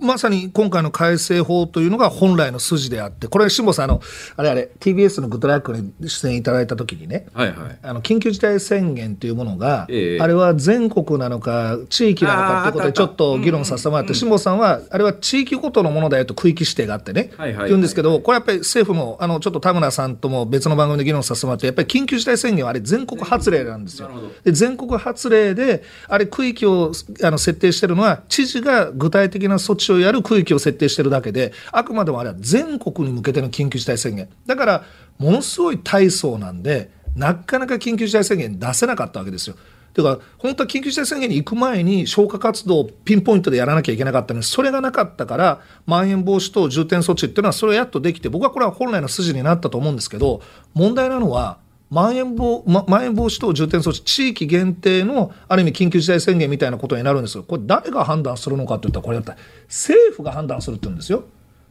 [0.00, 4.00] まさに今回の改正法というのが本来の筋であって、これ、辛坊さんあの、
[4.36, 24.10] あれあれ、TBS のグッドラックに出演いただいたときにね、はいはい、あの緊急事態宣言というものが、えー、あれは全国なのか、地域なのかということで、ちょっと議論させてもらって、辛坊さんは、あれは地域ごとのものだよと区域指定があってね、言うんですけど、これやっぱり政府も、あのちょっと田村さんとも別の番組で議論させてもらって、やっぱり緊急事態宣言はあれ、全国発令なんですよ。
[24.44, 34.28] で全国発令で、あれ、区域をあの設定してるのは、知事が具体的な措置をやる区域を設定してるだけで、あくまでもあれは全国に向けての緊急事態宣言。
[34.46, 34.84] だから、
[35.18, 39.56] ものすごい大層なんで、なかなか緊急事態宣言出せなかったわけですよ。
[39.94, 50.40] だか本当は緊急事態宣言に行く前に消火活動をピンポイントでやらなきゃいけなかったのにそれがなかったからまん延防止等重点措置っていうのはそれをやっとできて僕はこれは本来の筋になったと思うんですけど
[50.74, 51.58] 問題なのは
[51.90, 61.24] まん延防ままん延防止等重点措置、地域限定のある意味、緊急事態宣言みたいなことになるんですよ、これ、誰が判断するのかといったら、これやったら政府が判断するって言うんですよ。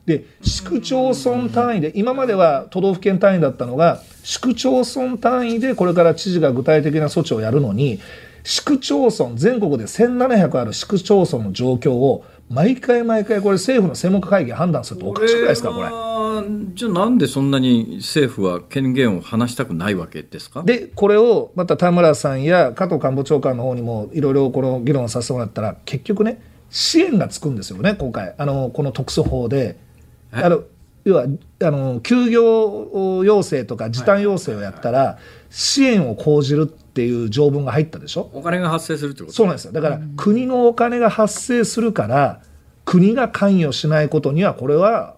[0.08, 8.00] で市区町村単位で、今までは都道府県単位だったのが、市区町村単位でこれから知事が具体的な措置をやるのに、
[8.44, 15.90] 市区町村、全国で1700ある市区町村の状況を、毎回毎回これ政府の専門家会議判断するとおかしくないですかこれ。
[16.76, 20.64] じゃあなんでそんなに政府は権限を離したくないわけですか？
[20.64, 28.36] でこれをまた田村さんや加藤官房長官の方にもいろいろこの議論させてもらったら結局ね支援がつくんですよね今回。
[28.38, 29.78] あのこの特措法で。
[30.32, 30.64] あの
[31.10, 31.26] 要は
[31.64, 35.18] あの休業要請とか時短要請をやったら
[35.50, 38.30] 支援を講じるっていう条文が入ったでしょ？
[38.34, 39.34] お金が発生するってこと？
[39.34, 39.72] そうなんですよ。
[39.72, 42.42] だから国のお金が発生するから
[42.84, 45.16] 国が関与しないことにはこれは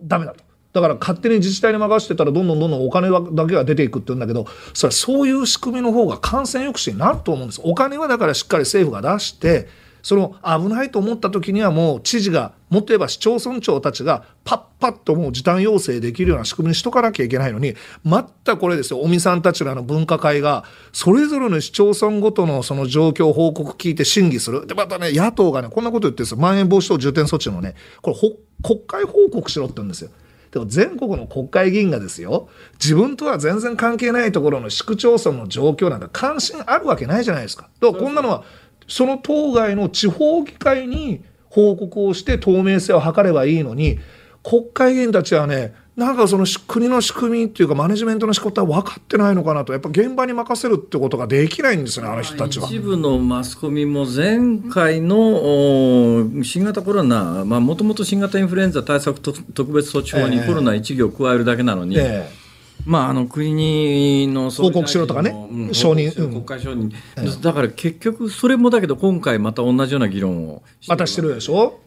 [0.00, 0.42] ダメだと。
[0.72, 7.60] だから勝手に自治体に任せてたらどんどんどんどんお金だけが出ていくって言うんだけどそれはそういう仕組みの方が感染抑止になると思うんです。
[7.62, 9.68] お金はだからしっかり政府が出して
[10.02, 28.16] その危ないと思った時にはもう知事がもっと言えば市町村長たちがパッパッともう時短要請できるような仕組みにしとかなきゃいけないのにまたこれですよ尾身さんたちらの分科会がそれぞれの市町村ごとのその状況報告聞いて審議するでまたね野党がねこんなこと言ってるんですよまん延防止等重点措置のねこれ
[28.62, 30.10] 国会報告しろって言うんですよ。
[30.52, 37.70] でも全国の国会議員がですよ、自分とは全然関係ないところの市区町村の状況なんか関心あるわけないじゃないですか。
[37.80, 38.44] だからこんなのは
[38.86, 43.98] その当該の地方議会に報告をして透明性を図ればいいのに、
[44.42, 49.74] 国会議員たちはね、なんかその国の仕組みっていうかマネジメントの仕事は分かってないのかなと。
[49.74, 52.66] やっぱ現場に任せるってことができないんですねあの人たちは。
[52.66, 62.41] 一部のマスコミも前回の新型コロナもともと新型インフルエンザ対策特別措置法にコロナ1行加えるだけなのに、えー
[62.84, 71.78] まあ、あの国の報告しろとかね、うん、承認、国会承認、うん、だから結局、それもだけど、今回また同じような議論をまたしてるでしょ？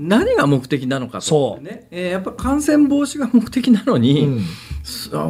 [0.00, 1.86] 何が目的なのかと、ね。
[1.90, 4.40] えー、やっぱ感染防止が目的なのに、うん。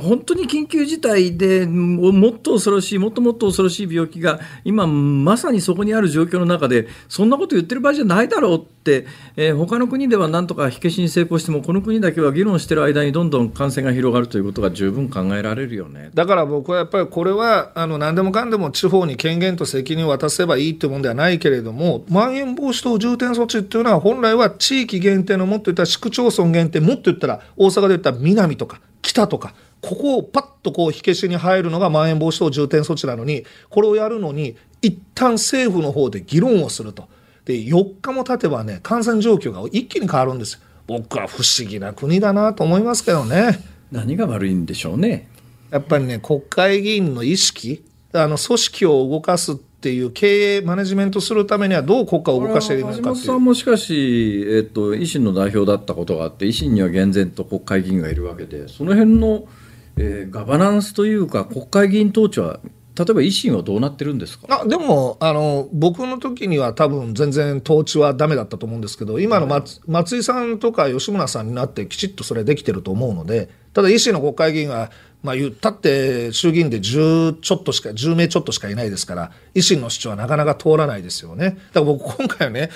[0.00, 9.06] 本当に緊急事態でもっと恐ろしいもっともっと恐ろしい病気が今まさにそこにある状況の中でそんなこと言ってる場合じゃないだろうって、
[9.36, 16.10] えー、他の国ではなんとか火消しに成功してもこの国だけは議論してる間にどんどん感染が広がるということが十分考えられるよね。
[16.14, 37.08] だから僕はやっぱりこれはあの何でもかんでも地方に権限と責任を渡せばいいってもんではないけれどもまん延防止等重点措置っていうのは本来は地域限定のもっと言ったら市区町村限定もっと言ったら大阪で言ったら南とか北とかここをパッとこう火消しに入るのがまん延防止等重点措置なのにこれをやるのに一旦政府の方で議論をすると。
[37.46, 40.60] で4日も経てばね感染状況が一気に変わるんです。
[40.86, 43.58] 僕は不思議な国だなと思いますけどね。
[43.90, 45.28] 何が悪いんでしょうね。
[45.70, 47.82] やっぱりね国会議員の意識
[48.12, 59.48] あの組織を動かすっていう経営マネジメントするためにはどう国家を動かしているのか橋本さんもしかし、えっと、維新の代表だったことがあって維新には厳然と国会議員がいるわけでその辺の、
[59.96, 62.60] えー、ガバナンスというか国会議員統治は
[62.94, 64.60] 例えば維新はどうなってるんですか？
[64.62, 74.90] あでもあの僕の時には多分全然統治はだめだったと思うんですけど今の松,、松井さんとか吉村さんになってきちっとそれできてると思うのでただ維新の国会議員は
[75.22, 81.50] まあ、言ったって衆議院で10ちょっとしか10名ちょっとしかいないですから維新の主張はなかなか通らないですよね。
[81.50, 82.70] だから僕今回はね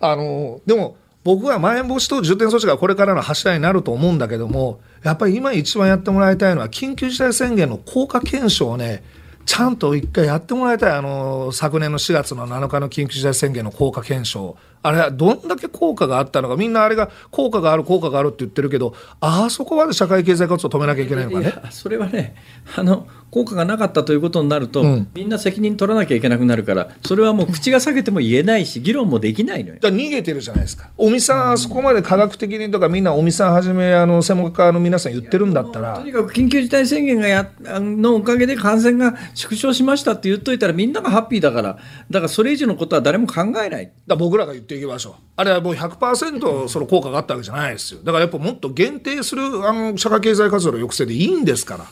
[0.00, 9.02] あのでも僕はまん延防止等重点措置がこれからの柱になると思うんだけどもやっぱり今一番やってもらいたいのは緊急事態宣言の効果検証をね
[9.44, 21.52] ちゃんと一回やってもらいたいあの昨年の4月の7日の緊急事態宣言の効果検証あれはどんだけ効果があったのかみんなあれが効果がある効果があるって言ってるけどあそこまで社会経済活動を止めなきゃいけないのかね。
[21.70, 22.34] それはね
[22.76, 29.76] あの効果がなかったということになると、うん、みんな責任取らなきゃいけなくなるからそれはもう口が裂けても言えないし議論もできないのよ。
[29.80, 30.90] だ逃げてるじゃないですか。
[30.96, 35.98] 尾身さんあそこまで科学的にとかみんな尾身さんはじめあの専門家の皆さん言ってるんだったら。
[35.98, 41.78] とにかく緊急事態宣言がやのおかげで感染が縮小しましたって言っといたらみんながハッピーだから
[42.10, 43.92] だからそれ以上のことは誰も考えない。
[44.06, 45.14] だ僕らが言っていきましょう。
[45.36, 48.00] あれはもう100%その効果があったわけじゃないですよ。
[48.02, 51.86] だからやっぱもっと限定するあの社会経済活動の抑制でいいんですから。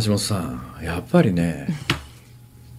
[0.00, 1.68] 橋本さんやっぱりね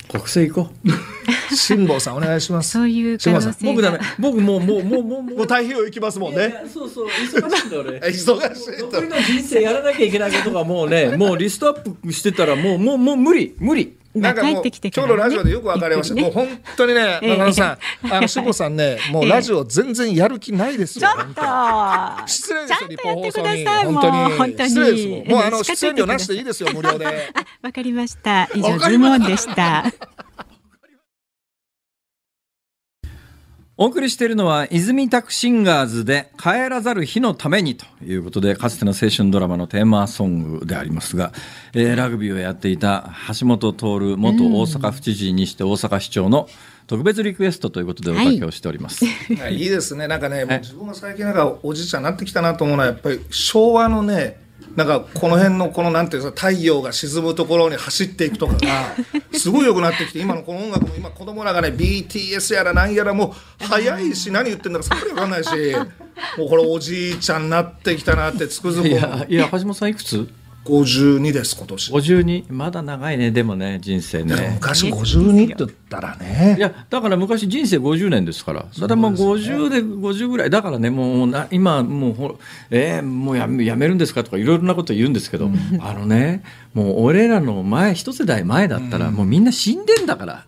[0.10, 1.56] 国政行こう。
[1.56, 2.72] 辛坊さんお願いします。
[2.72, 6.64] そういう可能性僕だめ僕もうもうもうもうもう太平洋行きますもんね。
[6.72, 7.99] そうそう忙しいんだ俺。
[8.08, 16.16] 忙しい残りの人生やらなきゃいけないことがもうねもうリストアップしてたらもうもうもう無理無理なんかもう、ね、今日のラジオでよく分かりました。
[16.16, 16.47] ね、もう本
[16.78, 21.09] 当にね、中野さん、あの、しぼさんね、もうラジオ全然やる気ないですよ。
[21.09, 23.66] ちょっと失礼ですよ、日本放送に。
[23.66, 24.18] 本当に。
[24.38, 27.05] 本当に失礼ですもう、あの、出演料なしでいいですよ、無料で。
[27.61, 28.49] わかりました。
[28.55, 29.84] 以上、ズモンでした。
[33.78, 41.34] お送りしているのは泉タクシンガーズで帰らざる日のためにということでかつての青春ドラマのテーマソングでありますが、
[41.73, 46.47] えー、ラグビーをやっていた橋本徹元大阪府知事にして大阪市長の
[46.88, 50.07] 特別リクエストということでおかけをしております、は い、いいですね。
[50.07, 54.38] なんかね自分が最近なんかおじいちゃんになってきたなと思うのはやっぱり昭和のね
[54.76, 58.59] なんかこの辺のこのなんていうか太陽が沈むところに走っていくとかが
[59.38, 65.49] すごい良くなってきて今のこの音楽も今子供らがね BTS やら何やらもう早いし何言ってんだかさっぱり分かんないし
[66.38, 70.28] もうこれおじいちゃんになってきたなってつくづくいやいや橋本さんいくつ？
[70.66, 71.91] 52です今年。
[71.91, 73.32] 52まだ長いね。
[73.32, 74.51] でもね人生ね。
[74.55, 76.55] 昔52って言ったらね。
[76.57, 78.63] いやだから昔人生50年ですから。
[78.63, 80.49] だからもう50で50ぐらい。
[80.49, 82.39] だからねもうな今もうほ
[82.72, 85.49] えー、もうややめるんですかとかいろいろなこと言うんですけど、
[85.80, 86.43] あのね
[86.74, 90.45] もう俺らの前一世代前だったら、もうみんな死んでんだから。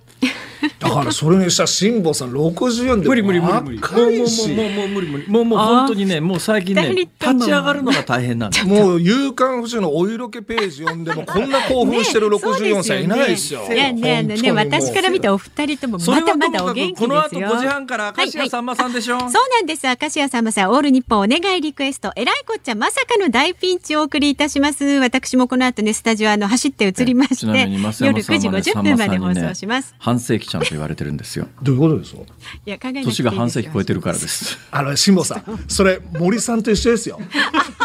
[0.80, 13.68] だからそれにしたら辛坊さん64で無理無理無理無理もうもうもうもう無理無理もうもう本当にねもう最近ね立ち上がるのが大変なんですもう夕刊富士のお色気ページ読んでもこんな興奮してる64歳いないですよ。
[13.68, 13.88] ね
[14.20, 17.08] あのね私から見てお二人ともまだまだお元気ですよ。
[17.08, 19.20] この後5時半から明石家さんまさんでしょ。
[19.20, 24.84] そうなんです明石家さんまさんオール日本お願いリクエストえらいこっちゃまさかの大ピンチをお送りいたします。
[24.86, 27.48] 私もこの後ねスタジオあの走って移りまして
[28.06, 29.96] 夜9時50分まで放送します。
[30.00, 31.48] 半世紀ちゃんと言われてるんですよ。
[31.62, 32.22] どういうことですか？
[32.66, 34.58] いや年が半世紀超えてるからです。
[34.72, 37.20] あの辛坊さん、それ森さんと一緒ですよ。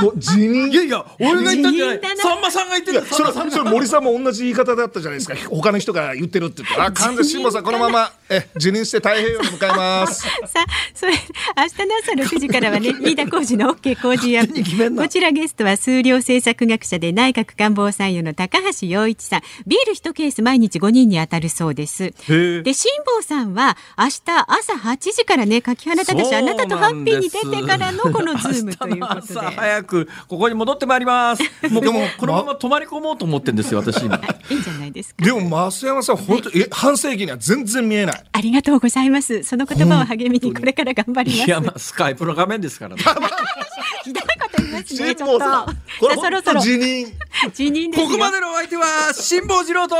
[0.00, 0.70] もう辞任。
[0.70, 2.00] いやいや、俺が言ったんじゃない。
[2.16, 3.02] さんまさんが言ってる。
[3.06, 5.36] それそれ森さんも同じ言い方だったじゃないですか。
[5.50, 10.22] 他の人が言ってるって言って、あ、完全辛坊さんこのままえ辞任して太平洋に向かいます。
[10.46, 10.64] さあ、
[10.94, 14.96] それ明日の朝六時からはね、 飯田浩司の OK Cozy Up。
[14.96, 19.40] こちらゲストは数量政策学者で内閣官房参与の高橋洋一さん。
[19.66, 22.12] ビール一ケース毎日5人に当たるそうです。
[22.28, 29.56] で、辛坊さんは明日朝8時からね、垣花正あなたとハッピーに出てからのこのズームということで。
[29.56, 31.42] 早くここに戻ってまいります。
[31.70, 34.16] もうでもこのまま泊まり込もうと思ってんですよ、私今。
[34.50, 35.24] いいんじゃないですか。
[35.24, 38.21] でも増山さん本当え半世紀には全然見えない。
[38.32, 39.42] ありがとうございます。
[39.42, 41.48] その言葉を励みにこれから頑張ります。
[41.48, 43.02] いやまあスカイプの画面ですからね。
[44.04, 45.14] ひどいこと言いますね。
[45.14, 45.72] ちょっと。
[46.00, 47.06] これそろそろ辞任。
[47.54, 49.96] 辞任ここまでのお相手は辛坊治郎と。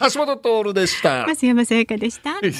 [0.00, 1.24] 橋本徹でした。
[1.26, 2.40] 増山さやかでした。
[2.42, 2.52] で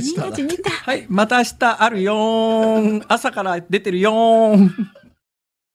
[0.00, 0.22] した。
[0.22, 4.56] はい、また明日あるよ朝から出てるよ